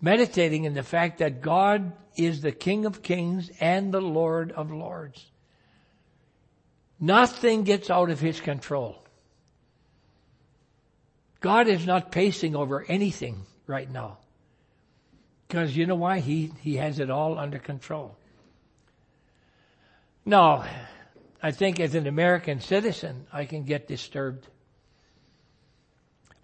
Meditating 0.00 0.64
in 0.64 0.74
the 0.74 0.82
fact 0.82 1.18
that 1.18 1.42
God 1.42 1.92
is 2.16 2.40
the 2.40 2.52
King 2.52 2.86
of 2.86 3.02
Kings 3.02 3.50
and 3.60 3.92
the 3.92 4.00
Lord 4.00 4.50
of 4.52 4.72
Lords. 4.72 5.24
Nothing 6.98 7.64
gets 7.64 7.90
out 7.90 8.10
of 8.10 8.20
His 8.20 8.40
control. 8.40 9.02
God 11.40 11.68
is 11.68 11.86
not 11.86 12.12
pacing 12.12 12.54
over 12.54 12.84
anything 12.86 13.46
right 13.66 13.90
now. 13.90 14.18
Because 15.48 15.76
you 15.76 15.86
know 15.86 15.96
why? 15.96 16.20
He, 16.20 16.52
he 16.60 16.76
has 16.76 17.00
it 17.00 17.10
all 17.10 17.38
under 17.38 17.58
control. 17.58 18.16
Now, 20.24 20.64
I 21.42 21.50
think 21.50 21.80
as 21.80 21.94
an 21.94 22.06
American 22.06 22.60
citizen, 22.60 23.26
I 23.32 23.46
can 23.46 23.64
get 23.64 23.88
disturbed. 23.88 24.46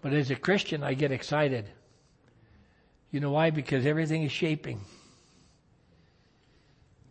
But 0.01 0.13
as 0.13 0.31
a 0.31 0.35
Christian, 0.35 0.83
I 0.83 0.93
get 0.93 1.11
excited. 1.11 1.65
You 3.11 3.19
know 3.19 3.31
why? 3.31 3.49
Because 3.49 3.85
everything 3.85 4.23
is 4.23 4.31
shaping. 4.31 4.81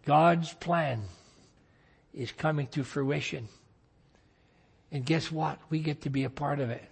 God's 0.04 0.52
plan 0.54 1.02
is 2.14 2.30
coming 2.32 2.68
to 2.68 2.84
fruition. 2.84 3.48
And 4.92 5.04
guess 5.04 5.32
what? 5.32 5.58
We 5.68 5.80
get 5.80 6.02
to 6.02 6.10
be 6.10 6.24
a 6.24 6.30
part 6.30 6.60
of 6.60 6.70
it. 6.70 6.84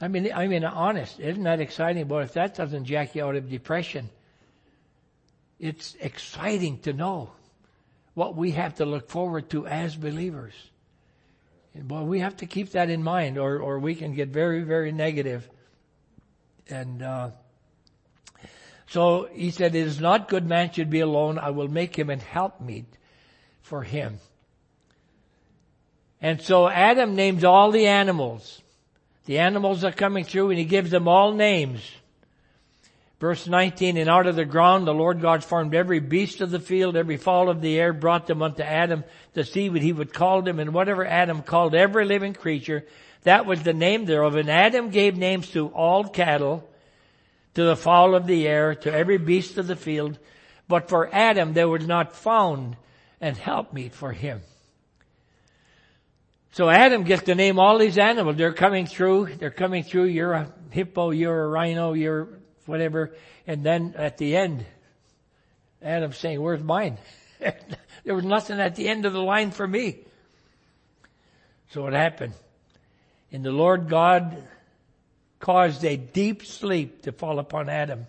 I 0.00 0.08
mean, 0.08 0.32
I 0.34 0.48
mean, 0.48 0.64
honest, 0.64 1.20
isn't 1.20 1.44
that 1.44 1.60
exciting? 1.60 2.08
But 2.08 2.24
if 2.24 2.32
that 2.32 2.56
doesn't 2.56 2.86
jack 2.86 3.14
you 3.14 3.24
out 3.24 3.36
of 3.36 3.48
depression, 3.48 4.10
it's 5.60 5.94
exciting 6.00 6.80
to 6.80 6.92
know 6.92 7.30
what 8.14 8.34
we 8.34 8.50
have 8.50 8.74
to 8.76 8.84
look 8.84 9.08
forward 9.08 9.48
to 9.50 9.66
as 9.66 9.94
believers. 9.94 10.54
Well, 11.74 12.04
we 12.04 12.20
have 12.20 12.36
to 12.38 12.46
keep 12.46 12.70
that 12.72 12.90
in 12.90 13.02
mind, 13.02 13.38
or 13.38 13.58
or 13.58 13.78
we 13.78 13.94
can 13.94 14.14
get 14.14 14.28
very 14.28 14.62
very 14.62 14.92
negative. 14.92 15.48
And 16.68 17.02
uh, 17.02 17.30
so 18.86 19.28
he 19.32 19.50
said, 19.50 19.74
"It 19.74 19.86
is 19.86 20.00
not 20.00 20.28
good 20.28 20.46
man 20.46 20.70
should 20.70 20.90
be 20.90 21.00
alone. 21.00 21.38
I 21.38 21.50
will 21.50 21.68
make 21.68 21.96
him 21.96 22.10
an 22.10 22.20
helpmeet 22.20 22.86
for 23.62 23.82
him." 23.82 24.18
And 26.20 26.40
so 26.40 26.68
Adam 26.68 27.14
names 27.14 27.42
all 27.42 27.70
the 27.70 27.86
animals. 27.86 28.60
The 29.24 29.38
animals 29.38 29.82
are 29.82 29.92
coming 29.92 30.24
through, 30.24 30.50
and 30.50 30.58
he 30.58 30.64
gives 30.64 30.90
them 30.90 31.08
all 31.08 31.32
names. 31.32 31.80
Verse 33.22 33.46
19, 33.46 33.98
and 33.98 34.10
out 34.10 34.26
of 34.26 34.34
the 34.34 34.44
ground 34.44 34.84
the 34.84 34.92
Lord 34.92 35.20
God 35.20 35.44
formed 35.44 35.76
every 35.76 36.00
beast 36.00 36.40
of 36.40 36.50
the 36.50 36.58
field, 36.58 36.96
every 36.96 37.16
fowl 37.16 37.50
of 37.50 37.60
the 37.60 37.78
air, 37.78 37.92
brought 37.92 38.26
them 38.26 38.42
unto 38.42 38.64
Adam 38.64 39.04
to 39.34 39.44
see 39.44 39.70
what 39.70 39.80
he 39.80 39.92
would 39.92 40.12
call 40.12 40.42
them, 40.42 40.58
and 40.58 40.74
whatever 40.74 41.06
Adam 41.06 41.40
called 41.40 41.72
every 41.72 42.04
living 42.04 42.34
creature, 42.34 42.84
that 43.22 43.46
was 43.46 43.62
the 43.62 43.74
name 43.74 44.06
thereof. 44.06 44.34
And 44.34 44.50
Adam 44.50 44.90
gave 44.90 45.16
names 45.16 45.48
to 45.52 45.68
all 45.68 46.02
cattle, 46.02 46.68
to 47.54 47.62
the 47.62 47.76
fowl 47.76 48.16
of 48.16 48.26
the 48.26 48.48
air, 48.48 48.74
to 48.74 48.92
every 48.92 49.18
beast 49.18 49.56
of 49.56 49.68
the 49.68 49.76
field. 49.76 50.18
But 50.66 50.88
for 50.88 51.08
Adam 51.14 51.52
there 51.52 51.68
was 51.68 51.86
not 51.86 52.16
found 52.16 52.76
an 53.20 53.36
helpmeet 53.36 53.92
for 53.92 54.10
him. 54.10 54.40
So 56.54 56.68
Adam 56.68 57.04
gets 57.04 57.22
to 57.22 57.36
name 57.36 57.60
all 57.60 57.78
these 57.78 57.98
animals. 57.98 58.36
They're 58.36 58.52
coming 58.52 58.86
through. 58.86 59.36
They're 59.36 59.50
coming 59.50 59.84
through. 59.84 60.06
You're 60.06 60.32
a 60.32 60.52
hippo. 60.70 61.10
You're 61.10 61.44
a 61.44 61.48
rhino. 61.48 61.92
You're 61.92 62.41
whatever. 62.66 63.14
And 63.46 63.64
then 63.64 63.94
at 63.96 64.18
the 64.18 64.36
end, 64.36 64.64
Adam's 65.82 66.18
saying, 66.18 66.40
where's 66.40 66.62
mine? 66.62 66.98
there 68.04 68.14
was 68.14 68.24
nothing 68.24 68.60
at 68.60 68.76
the 68.76 68.88
end 68.88 69.04
of 69.04 69.12
the 69.12 69.22
line 69.22 69.50
for 69.50 69.66
me. 69.66 69.98
So 71.70 71.82
what 71.82 71.92
happened? 71.92 72.34
And 73.32 73.44
the 73.44 73.52
Lord 73.52 73.88
God 73.88 74.42
caused 75.40 75.84
a 75.84 75.96
deep 75.96 76.44
sleep 76.44 77.02
to 77.02 77.12
fall 77.12 77.38
upon 77.38 77.68
Adam. 77.68 78.06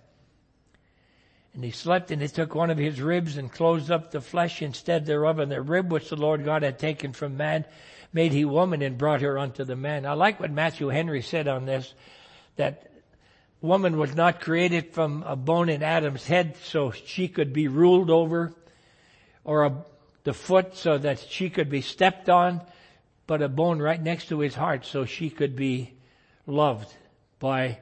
And 1.53 1.63
he 1.63 1.71
slept 1.71 2.11
and 2.11 2.21
he 2.21 2.27
took 2.27 2.55
one 2.55 2.71
of 2.71 2.77
his 2.77 3.01
ribs 3.01 3.37
and 3.37 3.51
closed 3.51 3.91
up 3.91 4.11
the 4.11 4.21
flesh 4.21 4.61
instead 4.61 5.05
thereof 5.05 5.39
and 5.39 5.51
the 5.51 5.61
rib 5.61 5.91
which 5.91 6.09
the 6.09 6.15
Lord 6.15 6.43
God 6.43 6.63
had 6.63 6.79
taken 6.79 7.13
from 7.13 7.37
man 7.37 7.65
made 8.11 8.31
he 8.31 8.45
woman 8.45 8.81
and 8.81 8.97
brought 8.97 9.21
her 9.21 9.37
unto 9.39 9.63
the 9.63 9.75
man. 9.75 10.05
I 10.05 10.13
like 10.13 10.39
what 10.39 10.51
Matthew 10.51 10.87
Henry 10.89 11.21
said 11.21 11.47
on 11.47 11.65
this, 11.65 11.93
that 12.57 12.91
woman 13.63 13.97
was 13.97 14.13
not 14.13 14.41
created 14.41 14.93
from 14.93 15.23
a 15.23 15.37
bone 15.37 15.69
in 15.69 15.81
Adam's 15.81 16.27
head 16.27 16.55
so 16.63 16.91
she 16.91 17.29
could 17.29 17.53
be 17.53 17.69
ruled 17.69 18.09
over 18.09 18.53
or 19.45 19.63
a, 19.63 19.85
the 20.25 20.33
foot 20.33 20.75
so 20.75 20.97
that 20.97 21.19
she 21.19 21.49
could 21.49 21.69
be 21.69 21.81
stepped 21.81 22.29
on, 22.29 22.61
but 23.25 23.41
a 23.41 23.47
bone 23.47 23.81
right 23.81 24.01
next 24.01 24.27
to 24.27 24.39
his 24.39 24.53
heart 24.53 24.85
so 24.85 25.05
she 25.05 25.29
could 25.29 25.55
be 25.55 25.93
loved 26.45 26.93
by 27.39 27.79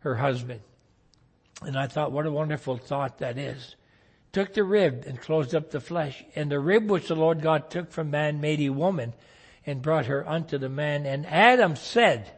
her 0.00 0.16
husband. 0.16 0.60
And 1.62 1.76
I 1.76 1.86
thought, 1.86 2.10
what 2.10 2.26
a 2.26 2.32
wonderful 2.32 2.78
thought 2.78 3.18
that 3.18 3.36
is. 3.36 3.76
Took 4.32 4.54
the 4.54 4.64
rib 4.64 5.04
and 5.06 5.20
closed 5.20 5.54
up 5.54 5.70
the 5.70 5.80
flesh. 5.80 6.24
And 6.34 6.50
the 6.50 6.60
rib 6.60 6.90
which 6.90 7.08
the 7.08 7.14
Lord 7.14 7.42
God 7.42 7.70
took 7.70 7.90
from 7.90 8.10
man 8.10 8.40
made 8.40 8.58
he 8.58 8.70
woman 8.70 9.12
and 9.66 9.82
brought 9.82 10.06
her 10.06 10.26
unto 10.26 10.56
the 10.56 10.68
man. 10.70 11.04
And 11.04 11.26
Adam 11.26 11.76
said, 11.76 12.30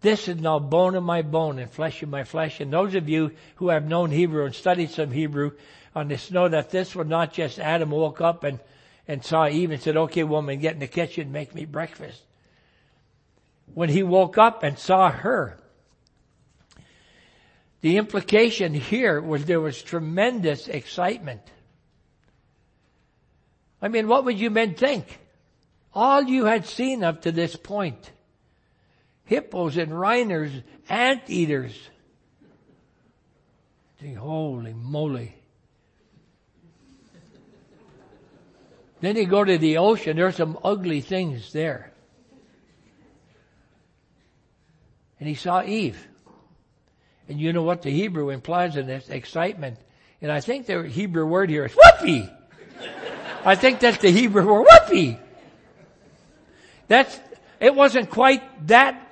this 0.00 0.28
is 0.28 0.40
now 0.40 0.58
bone 0.58 0.94
of 0.94 1.02
my 1.02 1.22
bone 1.22 1.58
and 1.58 1.70
flesh 1.70 2.02
of 2.02 2.08
my 2.08 2.24
flesh. 2.24 2.60
And 2.60 2.72
those 2.72 2.94
of 2.94 3.08
you 3.08 3.32
who 3.56 3.68
have 3.68 3.86
known 3.86 4.10
Hebrew 4.10 4.46
and 4.46 4.54
studied 4.54 4.90
some 4.90 5.10
Hebrew 5.10 5.52
on 5.94 6.08
this 6.08 6.30
know 6.30 6.48
that 6.48 6.70
this 6.70 6.94
was 6.94 7.06
not 7.06 7.32
just 7.32 7.58
Adam 7.58 7.90
woke 7.90 8.20
up 8.20 8.44
and, 8.44 8.60
and 9.06 9.24
saw 9.24 9.46
Eve 9.46 9.72
and 9.72 9.82
said, 9.82 9.96
okay 9.96 10.24
woman, 10.24 10.58
get 10.60 10.74
in 10.74 10.80
the 10.80 10.86
kitchen 10.86 11.32
make 11.32 11.54
me 11.54 11.66
breakfast. 11.66 12.22
When 13.74 13.88
he 13.88 14.02
woke 14.02 14.38
up 14.38 14.62
and 14.62 14.78
saw 14.78 15.10
her, 15.10 15.58
the 17.82 17.96
implication 17.96 18.74
here 18.74 19.20
was 19.20 19.44
there 19.44 19.60
was 19.60 19.82
tremendous 19.82 20.68
excitement. 20.68 21.42
I 23.82 23.88
mean, 23.88 24.08
what 24.08 24.24
would 24.24 24.38
you 24.38 24.50
men 24.50 24.74
think? 24.74 25.18
All 25.94 26.22
you 26.22 26.44
had 26.44 26.66
seen 26.66 27.02
up 27.02 27.22
to 27.22 27.32
this 27.32 27.56
point. 27.56 28.10
Hippos 29.30 29.76
and 29.76 29.96
rhinos, 29.96 30.50
anteaters. 30.88 31.72
Holy 34.18 34.74
moly. 34.74 35.36
Then 39.00 39.14
you 39.14 39.26
go 39.26 39.44
to 39.44 39.56
the 39.56 39.76
ocean, 39.76 40.16
there's 40.16 40.34
some 40.34 40.58
ugly 40.64 41.00
things 41.00 41.52
there. 41.52 41.92
And 45.20 45.28
he 45.28 45.36
saw 45.36 45.62
Eve. 45.62 46.08
And 47.28 47.40
you 47.40 47.52
know 47.52 47.62
what 47.62 47.82
the 47.82 47.90
Hebrew 47.90 48.30
implies 48.30 48.76
in 48.76 48.88
this? 48.88 49.08
Excitement. 49.08 49.78
And 50.20 50.32
I 50.32 50.40
think 50.40 50.66
the 50.66 50.88
Hebrew 50.88 51.24
word 51.24 51.50
here 51.50 51.66
is 51.66 51.72
whoopee. 51.72 52.28
I 53.44 53.54
think 53.54 53.78
that's 53.78 53.98
the 53.98 54.10
Hebrew 54.10 54.44
word, 54.44 54.66
whoopee. 54.68 55.20
That's, 56.88 57.16
it 57.60 57.76
wasn't 57.76 58.10
quite 58.10 58.66
that, 58.66 59.06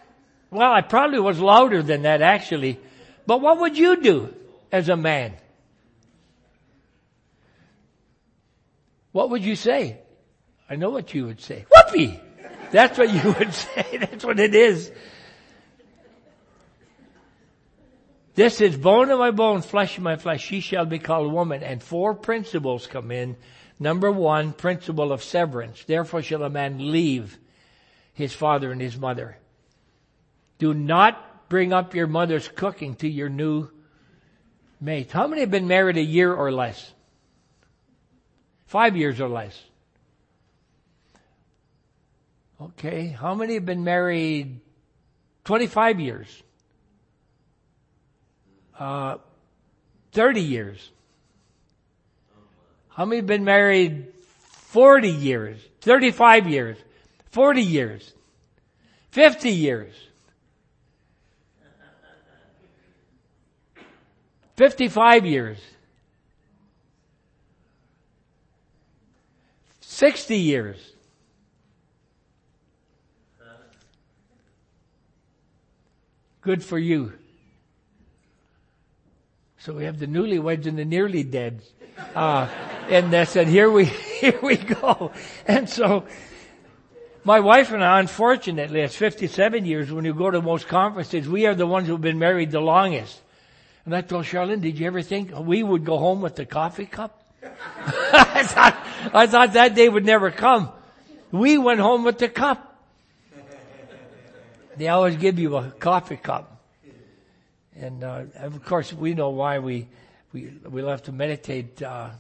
well, 0.50 0.72
I 0.72 0.80
probably 0.80 1.20
was 1.20 1.38
louder 1.38 1.82
than 1.82 2.02
that 2.02 2.22
actually. 2.22 2.80
But 3.26 3.40
what 3.40 3.61
would 3.61 3.76
you 3.76 4.00
do 4.00 4.34
as 4.72 4.88
a 4.88 4.96
man? 4.96 5.34
What 9.12 9.30
would 9.30 9.44
you 9.44 9.56
say? 9.56 9.98
I 10.70 10.76
know 10.76 10.90
what 10.90 11.12
you 11.14 11.26
would 11.26 11.40
say. 11.40 11.66
Whoopee! 11.70 12.20
That's 12.70 12.98
what 12.98 13.12
you 13.12 13.32
would 13.38 13.54
say. 13.54 13.98
That's 13.98 14.24
what 14.24 14.38
it 14.38 14.54
is. 14.54 14.92
This 18.34 18.61
is 18.61 18.76
bone 18.76 19.11
of 19.11 19.18
my 19.18 19.32
bone, 19.32 19.62
flesh 19.62 19.96
of 19.96 20.04
my 20.04 20.16
flesh. 20.16 20.44
She 20.44 20.61
shall 20.61 20.87
be 20.87 21.00
called 21.00 21.32
woman. 21.32 21.64
And 21.64 21.82
four 21.82 22.14
principles 22.14 22.87
come 22.87 23.11
in. 23.11 23.37
Number 23.80 24.12
one, 24.12 24.52
principle 24.52 25.12
of 25.12 25.24
severance. 25.24 25.82
Therefore 25.84 26.22
shall 26.22 26.44
a 26.44 26.50
man 26.50 26.92
leave 26.92 27.37
his 28.14 28.32
father 28.32 28.70
and 28.70 28.80
his 28.80 28.96
mother. 28.96 29.38
Do 30.59 30.75
not 30.75 31.49
bring 31.49 31.73
up 31.73 31.94
your 31.94 32.07
mother's 32.07 32.49
cooking 32.49 32.94
to 32.97 33.09
your 33.09 33.29
new 33.29 33.68
mate. 34.81 35.11
How 35.12 35.27
many 35.27 35.40
have 35.40 35.51
been 35.51 35.68
married 35.68 35.97
a 35.97 36.03
year 36.03 36.33
or 36.33 36.53
less? 36.53 36.92
Five 38.66 38.97
years 38.97 39.21
or 39.21 39.29
less. 39.29 39.59
Okay. 42.61 43.07
How 43.09 43.35
many 43.35 43.55
have 43.55 43.64
been 43.64 43.85
married 43.85 44.61
25 45.44 46.01
years? 46.01 46.42
Uh, 48.79 49.18
30 50.12 50.40
years. 50.40 50.90
How 52.88 53.05
many 53.05 53.16
have 53.16 53.27
been 53.27 53.44
married 53.44 54.12
40 54.42 55.09
years, 55.09 55.61
35 55.83 56.49
years, 56.49 56.77
40 57.31 57.62
years, 57.62 58.12
50 59.12 59.51
years? 59.51 59.94
55 64.59 65.25
years. 65.25 65.59
60 69.79 70.37
years. 70.37 70.77
Good 76.40 76.64
for 76.64 76.77
you. 76.77 77.12
So 79.59 79.75
we 79.75 79.85
have 79.85 80.01
the 80.01 80.09
newlyweds 80.09 80.66
and 80.66 80.77
the 80.77 80.85
nearly 80.85 81.23
dead. 81.23 81.62
Uh, 82.16 82.49
and 82.88 83.12
they 83.12 83.27
said, 83.27 83.47
here 83.47 83.71
we, 83.71 83.85
here 84.21 84.40
we 84.42 84.57
go. 84.57 85.12
And 85.47 85.71
so, 85.71 86.05
my 87.23 87.38
wife 87.38 87.71
and 87.71 87.85
I, 87.85 88.01
unfortunately, 88.01 88.81
it's 88.81 88.97
57 88.97 89.64
years 89.64 89.92
when 89.92 90.05
you 90.05 90.14
go 90.14 90.33
to 90.33 90.42
most 90.42 90.66
conferences, 90.66 91.29
we 91.29 91.47
are 91.47 91.55
the 91.55 91.66
ones 91.66 91.87
who've 91.87 92.01
been 92.01 92.18
married 92.18 92.51
the 92.51 92.61
longest. 92.61 93.21
And 93.88 93.96
I 93.96 94.03
told 94.03 94.27
Charlene, 94.27 94.61
did 94.61 94.79
you 94.79 94.87
ever 94.87 95.01
think 95.01 95.33
we 95.35 95.62
would 95.62 95.87
go 95.87 95.96
home 95.96 96.20
with 96.20 96.37
the 96.37 96.44
coffee 96.44 96.85
cup? 96.85 97.24
I 97.42 98.42
thought, 98.44 98.87
I 99.14 99.27
thought 99.27 99.55
that 99.55 99.74
day 99.74 99.88
would 99.88 100.05
never 100.05 100.31
come. 100.31 100.68
We 101.33 101.57
went 101.57 101.81
home 101.81 102.05
with 102.05 102.18
the 102.18 102.29
cup. 102.29 102.85
They 104.77 104.88
always 104.88 105.16
give 105.16 105.38
you 105.38 105.57
a 105.57 105.70
coffee 105.70 106.18
cup. 106.18 106.62
And 107.81 108.05
uh, 108.05 108.24
of 108.37 108.62
course, 108.62 108.92
we 108.92 109.14
know 109.14 109.31
why 109.31 109.59
we 109.59 109.88
we 110.35 110.53
we 110.68 110.83
love 110.83 111.05
to 111.05 111.12
meditate 111.12 111.81
uh, 111.81 112.11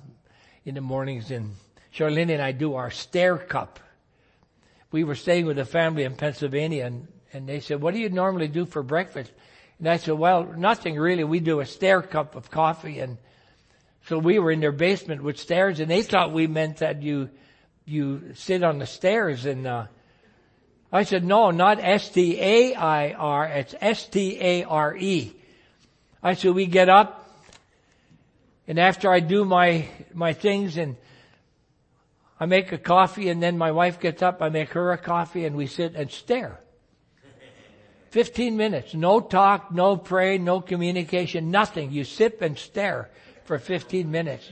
in 0.64 0.74
the 0.74 0.80
mornings. 0.80 1.30
And 1.30 1.54
Charlene 1.94 2.30
and 2.30 2.40
I 2.40 2.52
do 2.52 2.76
our 2.76 2.90
stair 2.90 3.36
cup. 3.36 3.78
We 4.90 5.04
were 5.04 5.14
staying 5.14 5.44
with 5.44 5.58
a 5.58 5.66
family 5.66 6.04
in 6.04 6.16
Pennsylvania, 6.16 6.86
and 6.86 7.08
and 7.34 7.46
they 7.46 7.60
said, 7.60 7.82
"What 7.82 7.92
do 7.92 8.00
you 8.00 8.08
normally 8.08 8.48
do 8.48 8.64
for 8.64 8.82
breakfast?" 8.82 9.32
And 9.78 9.88
I 9.88 9.96
said, 9.96 10.14
"Well, 10.14 10.44
nothing 10.56 10.96
really. 10.96 11.24
We 11.24 11.40
do 11.40 11.60
a 11.60 11.66
stair 11.66 12.02
cup 12.02 12.34
of 12.34 12.50
coffee." 12.50 13.00
And 13.00 13.18
so 14.06 14.18
we 14.18 14.38
were 14.38 14.50
in 14.50 14.60
their 14.60 14.72
basement 14.72 15.22
with 15.22 15.38
stairs, 15.38 15.80
and 15.80 15.90
they 15.90 16.02
thought 16.02 16.32
we 16.32 16.46
meant 16.46 16.78
that 16.78 17.02
you 17.02 17.30
you 17.84 18.34
sit 18.34 18.62
on 18.62 18.78
the 18.78 18.86
stairs 18.86 19.46
and. 19.46 19.66
Uh, 19.66 19.86
I 20.90 21.02
said, 21.02 21.22
no, 21.22 21.50
not 21.50 21.80
S-T-A-I-R, 21.80 23.44
it's 23.44 23.74
S-T-A-R-E. 23.78 25.32
I 26.22 26.32
said, 26.32 26.54
we 26.54 26.64
get 26.64 26.88
up 26.88 27.28
and 28.68 28.78
after 28.78 29.10
I 29.10 29.20
do 29.20 29.46
my, 29.46 29.88
my 30.12 30.34
things 30.34 30.76
and 30.76 30.96
I 32.38 32.44
make 32.44 32.70
a 32.70 32.78
coffee 32.78 33.30
and 33.30 33.42
then 33.42 33.56
my 33.56 33.72
wife 33.72 33.98
gets 33.98 34.22
up, 34.22 34.42
I 34.42 34.50
make 34.50 34.70
her 34.70 34.92
a 34.92 34.98
coffee 34.98 35.46
and 35.46 35.56
we 35.56 35.66
sit 35.66 35.94
and 35.94 36.10
stare. 36.10 36.60
15 38.10 38.56
minutes. 38.56 38.94
No 38.94 39.20
talk, 39.20 39.72
no 39.72 39.96
pray, 39.96 40.38
no 40.38 40.60
communication, 40.60 41.50
nothing. 41.50 41.92
You 41.92 42.04
sit 42.04 42.38
and 42.40 42.58
stare 42.58 43.10
for 43.44 43.58
15 43.58 44.10
minutes. 44.10 44.50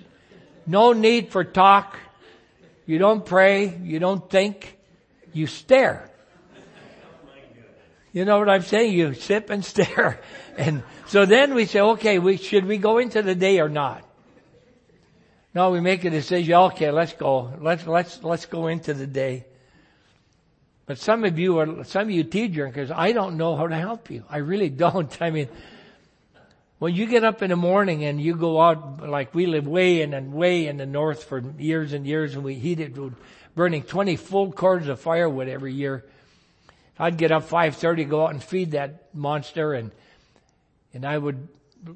No 0.67 0.93
need 0.93 1.31
for 1.31 1.45
talk. 1.45 1.97
You 2.87 2.99
don't 2.99 3.25
pray. 3.25 3.79
You 3.83 3.99
don't 3.99 4.29
think. 4.29 4.77
You 5.33 5.47
stare. 5.47 6.11
You 8.13 8.25
know 8.25 8.39
what 8.39 8.49
I'm 8.49 8.63
saying? 8.63 8.93
You 8.93 9.15
sit 9.15 9.51
and 9.51 9.65
stare. 9.73 10.21
And 10.57 10.83
so 11.07 11.27
then 11.27 11.55
we 11.55 11.67
say, 11.67 11.81
okay, 11.81 12.19
we, 12.19 12.37
should 12.37 12.65
we 12.65 12.79
go 12.79 12.99
into 12.99 13.23
the 13.23 13.35
day 13.35 13.61
or 13.61 13.69
not? 13.69 14.03
No, 15.55 15.71
we 15.71 15.81
make 15.81 16.05
a 16.05 16.11
decision. 16.11 16.55
Okay, 16.55 16.91
let's 16.91 17.13
go. 17.15 17.53
Let's, 17.61 17.87
let's, 17.87 18.23
let's 18.23 18.47
go 18.47 18.67
into 18.67 18.93
the 18.93 19.07
day. 19.07 19.47
But 20.87 20.99
some 20.99 21.25
of 21.25 21.37
you 21.37 21.59
are, 21.59 21.85
some 21.85 22.03
of 22.03 22.11
you 22.11 22.23
tea 22.23 22.47
drinkers, 22.47 22.93
I 22.93 23.11
don't 23.11 23.37
know 23.37 23.57
how 23.57 23.67
to 23.67 23.75
help 23.75 24.09
you. 24.09 24.25
I 24.31 24.39
really 24.39 24.71
don't. 24.85 25.21
I 25.21 25.31
mean, 25.31 25.49
when 26.79 26.95
you 26.95 27.07
get 27.07 27.25
up 27.25 27.43
in 27.43 27.51
the 27.51 27.57
morning 27.57 28.05
and 28.05 28.21
you 28.21 28.37
go 28.37 28.61
out, 28.61 29.09
like 29.09 29.35
we 29.35 29.47
live 29.47 29.67
way 29.67 30.03
in 30.03 30.15
and 30.15 30.33
way 30.33 30.67
in 30.69 30.77
the 30.77 30.87
north 30.87 31.25
for 31.25 31.43
years 31.59 31.93
and 31.93 32.07
years 32.07 32.35
and 32.35 32.45
we 32.45 32.55
heated, 32.55 32.99
burning 33.55 33.83
20 33.83 34.17
full 34.17 34.53
cords 34.53 34.87
of 34.87 35.01
firewood 35.01 35.49
every 35.49 35.73
year. 35.73 36.05
I'd 36.99 37.17
get 37.17 37.33
up 37.33 37.49
5.30, 37.49 38.09
go 38.09 38.25
out 38.25 38.31
and 38.31 38.43
feed 38.43 38.73
that 38.73 39.15
monster 39.15 39.75
and, 39.75 39.91
and 40.95 41.05
I 41.05 41.19
would 41.19 41.49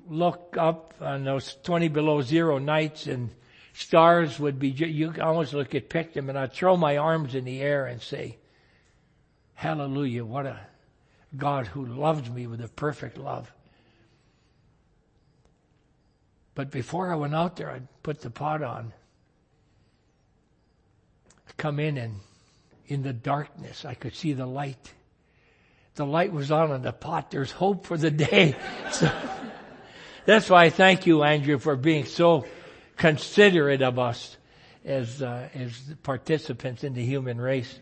look 0.08 0.56
up 0.58 0.94
on 1.00 1.24
those 1.24 1.56
20 1.62 1.88
below 1.88 2.22
zero 2.22 2.58
nights 2.58 3.06
and 3.06 3.30
stars 3.72 4.38
would 4.38 4.58
be, 4.58 4.68
you 4.68 5.14
almost 5.22 5.54
look 5.54 5.74
at 5.74 5.88
pick 5.88 6.12
them 6.14 6.28
and 6.28 6.38
I'd 6.38 6.52
throw 6.52 6.76
my 6.76 6.96
arms 6.96 7.34
in 7.34 7.44
the 7.44 7.60
air 7.60 7.86
and 7.86 8.00
say, 8.00 8.36
hallelujah, 9.60 10.24
what 10.24 10.46
a 10.46 10.58
God 11.36 11.66
who 11.66 11.84
loved 11.84 12.34
me 12.34 12.46
with 12.46 12.62
a 12.62 12.68
perfect 12.68 13.18
love. 13.18 13.52
But 16.54 16.70
before 16.70 17.12
I 17.12 17.16
went 17.16 17.34
out 17.34 17.56
there, 17.56 17.70
I'd 17.70 17.86
put 18.02 18.22
the 18.22 18.30
pot 18.30 18.62
on. 18.62 18.94
Come 21.58 21.78
in 21.78 21.98
and 21.98 22.20
in 22.86 23.02
the 23.02 23.12
darkness, 23.12 23.84
I 23.84 23.92
could 23.92 24.14
see 24.14 24.32
the 24.32 24.46
light. 24.46 24.94
The 25.94 26.06
light 26.06 26.32
was 26.32 26.50
on 26.50 26.72
in 26.72 26.80
the 26.80 26.92
pot. 26.92 27.30
There's 27.30 27.52
hope 27.52 27.84
for 27.84 27.98
the 27.98 28.10
day. 28.10 28.56
So, 28.92 29.12
that's 30.24 30.48
why 30.48 30.64
I 30.64 30.70
thank 30.70 31.06
you, 31.06 31.22
Andrew, 31.22 31.58
for 31.58 31.76
being 31.76 32.06
so 32.06 32.46
considerate 32.96 33.82
of 33.82 33.98
us 33.98 34.38
as, 34.86 35.20
uh, 35.20 35.50
as 35.52 35.78
participants 36.02 36.82
in 36.82 36.94
the 36.94 37.04
human 37.04 37.38
race. 37.38 37.78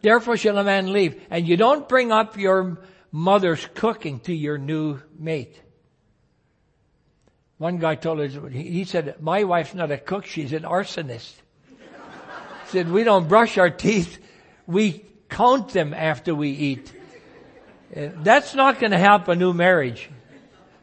Therefore 0.00 0.36
shall 0.36 0.58
a 0.58 0.64
man 0.64 0.92
leave. 0.92 1.20
And 1.30 1.46
you 1.46 1.56
don't 1.56 1.88
bring 1.88 2.12
up 2.12 2.36
your 2.36 2.78
mother's 3.10 3.66
cooking 3.74 4.20
to 4.20 4.34
your 4.34 4.58
new 4.58 5.00
mate. 5.18 5.60
One 7.58 7.78
guy 7.78 7.96
told 7.96 8.20
us, 8.20 8.36
he 8.52 8.84
said, 8.84 9.20
my 9.20 9.42
wife's 9.44 9.74
not 9.74 9.90
a 9.90 9.98
cook, 9.98 10.26
she's 10.26 10.52
an 10.52 10.62
arsonist. 10.62 11.34
He 11.68 11.76
said, 12.66 12.90
we 12.90 13.02
don't 13.02 13.28
brush 13.28 13.58
our 13.58 13.70
teeth, 13.70 14.18
we 14.66 15.04
count 15.28 15.70
them 15.70 15.92
after 15.92 16.34
we 16.34 16.50
eat. 16.50 16.92
Uh, 17.94 18.10
that's 18.16 18.54
not 18.54 18.78
going 18.78 18.92
to 18.92 18.98
help 18.98 19.26
a 19.28 19.34
new 19.34 19.52
marriage. 19.52 20.08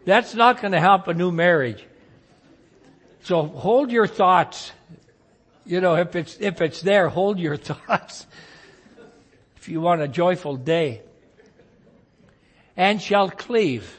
That's 0.05 0.35
not 0.35 0.61
going 0.61 0.73
to 0.73 0.79
help 0.79 1.07
a 1.07 1.13
new 1.13 1.31
marriage. 1.31 1.85
So 3.23 3.43
hold 3.43 3.91
your 3.91 4.07
thoughts. 4.07 4.71
You 5.65 5.81
know, 5.81 5.95
if 5.95 6.15
it's, 6.15 6.37
if 6.39 6.61
it's 6.61 6.81
there, 6.81 7.09
hold 7.09 7.39
your 7.39 7.57
thoughts. 7.71 8.27
If 9.65 9.69
you 9.69 9.81
want 9.81 9.99
a 10.03 10.07
joyful 10.07 10.57
day. 10.57 11.01
And 12.77 13.01
shall 13.01 13.31
cleave. 13.31 13.91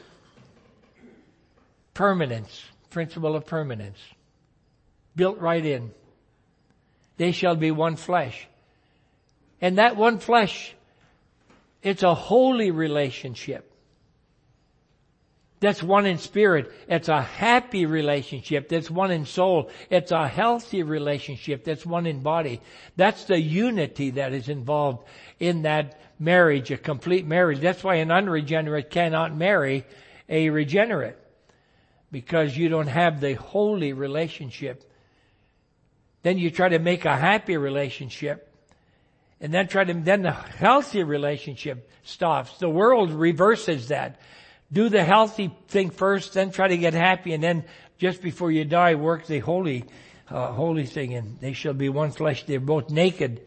Permanence. 1.93 2.63
Principle 2.89 3.35
of 3.35 3.45
permanence. 3.45 3.97
Built 5.13 5.39
right 5.39 5.65
in. 5.65 5.91
They 7.17 7.33
shall 7.33 7.57
be 7.57 7.71
one 7.71 7.97
flesh. 7.97 8.47
And 9.59 9.77
that 9.77 9.97
one 9.97 10.19
flesh, 10.19 10.73
it's 11.83 12.01
a 12.01 12.13
holy 12.13 12.71
relationship. 12.71 13.66
That's 15.59 15.81
one 15.81 16.05
in 16.05 16.19
spirit. 16.19 16.71
It's 16.87 17.09
a 17.09 17.21
happy 17.21 17.87
relationship. 17.87 18.69
That's 18.69 18.91
one 18.91 19.09
in 19.09 19.25
soul. 19.25 19.71
It's 19.89 20.11
a 20.11 20.27
healthy 20.27 20.83
relationship. 20.83 21.63
That's 21.63 21.85
one 21.85 22.05
in 22.05 22.21
body. 22.21 22.61
That's 22.95 23.23
the 23.25 23.39
unity 23.39 24.11
that 24.11 24.33
is 24.33 24.49
involved 24.49 25.07
in 25.39 25.63
that 25.63 25.99
marriage, 26.19 26.69
a 26.69 26.77
complete 26.77 27.25
marriage. 27.25 27.59
That's 27.59 27.83
why 27.83 27.95
an 27.95 28.11
unregenerate 28.11 28.91
cannot 28.91 29.35
marry 29.35 29.85
a 30.29 30.49
regenerate. 30.49 31.17
Because 32.11 32.55
you 32.55 32.69
don't 32.69 32.87
have 32.87 33.19
the 33.19 33.33
holy 33.33 33.93
relationship. 33.93 34.89
Then 36.21 36.37
you 36.37 36.51
try 36.51 36.69
to 36.69 36.79
make 36.79 37.05
a 37.05 37.15
happy 37.15 37.57
relationship 37.57 38.53
and 39.41 39.53
then 39.53 39.67
try 39.67 39.83
to, 39.83 39.93
then 39.93 40.21
the 40.21 40.31
healthy 40.31 41.03
relationship 41.03 41.89
stops. 42.03 42.57
The 42.59 42.69
world 42.69 43.11
reverses 43.11 43.87
that. 43.89 44.19
Do 44.71 44.89
the 44.89 45.03
healthy 45.03 45.51
thing 45.69 45.89
first, 45.89 46.33
then 46.33 46.51
try 46.51 46.67
to 46.67 46.77
get 46.77 46.93
happy, 46.93 47.33
and 47.33 47.41
then 47.41 47.63
just 47.97 48.21
before 48.21 48.51
you 48.51 48.65
die, 48.65 48.95
work 48.95 49.25
the 49.25 49.39
holy, 49.39 49.85
uh, 50.29 50.51
holy 50.51 50.85
thing, 50.85 51.13
and 51.13 51.39
they 51.39 51.53
shall 51.53 51.73
be 51.73 51.89
one 51.89 52.11
flesh. 52.11 52.45
They're 52.45 52.59
both 52.59 52.89
naked, 52.89 53.41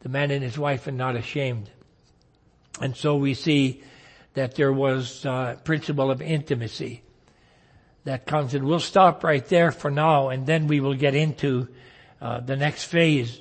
the 0.00 0.08
man 0.08 0.30
and 0.30 0.42
his 0.42 0.58
wife, 0.58 0.86
and 0.86 0.96
not 0.96 1.14
ashamed. 1.14 1.70
And 2.80 2.96
so 2.96 3.16
we 3.16 3.34
see 3.34 3.82
that 4.34 4.54
there 4.54 4.72
was 4.72 5.24
uh, 5.24 5.56
principle 5.64 6.10
of 6.10 6.22
intimacy 6.22 7.02
that 8.04 8.26
comes, 8.26 8.54
and 8.54 8.64
we'll 8.64 8.80
stop 8.80 9.24
right 9.24 9.44
there 9.46 9.72
for 9.72 9.90
now, 9.90 10.28
and 10.28 10.46
then 10.46 10.68
we 10.68 10.80
will 10.80 10.94
get 10.94 11.14
into 11.14 11.68
uh, 12.20 12.40
the 12.40 12.56
next 12.56 12.84
phase 12.84 13.40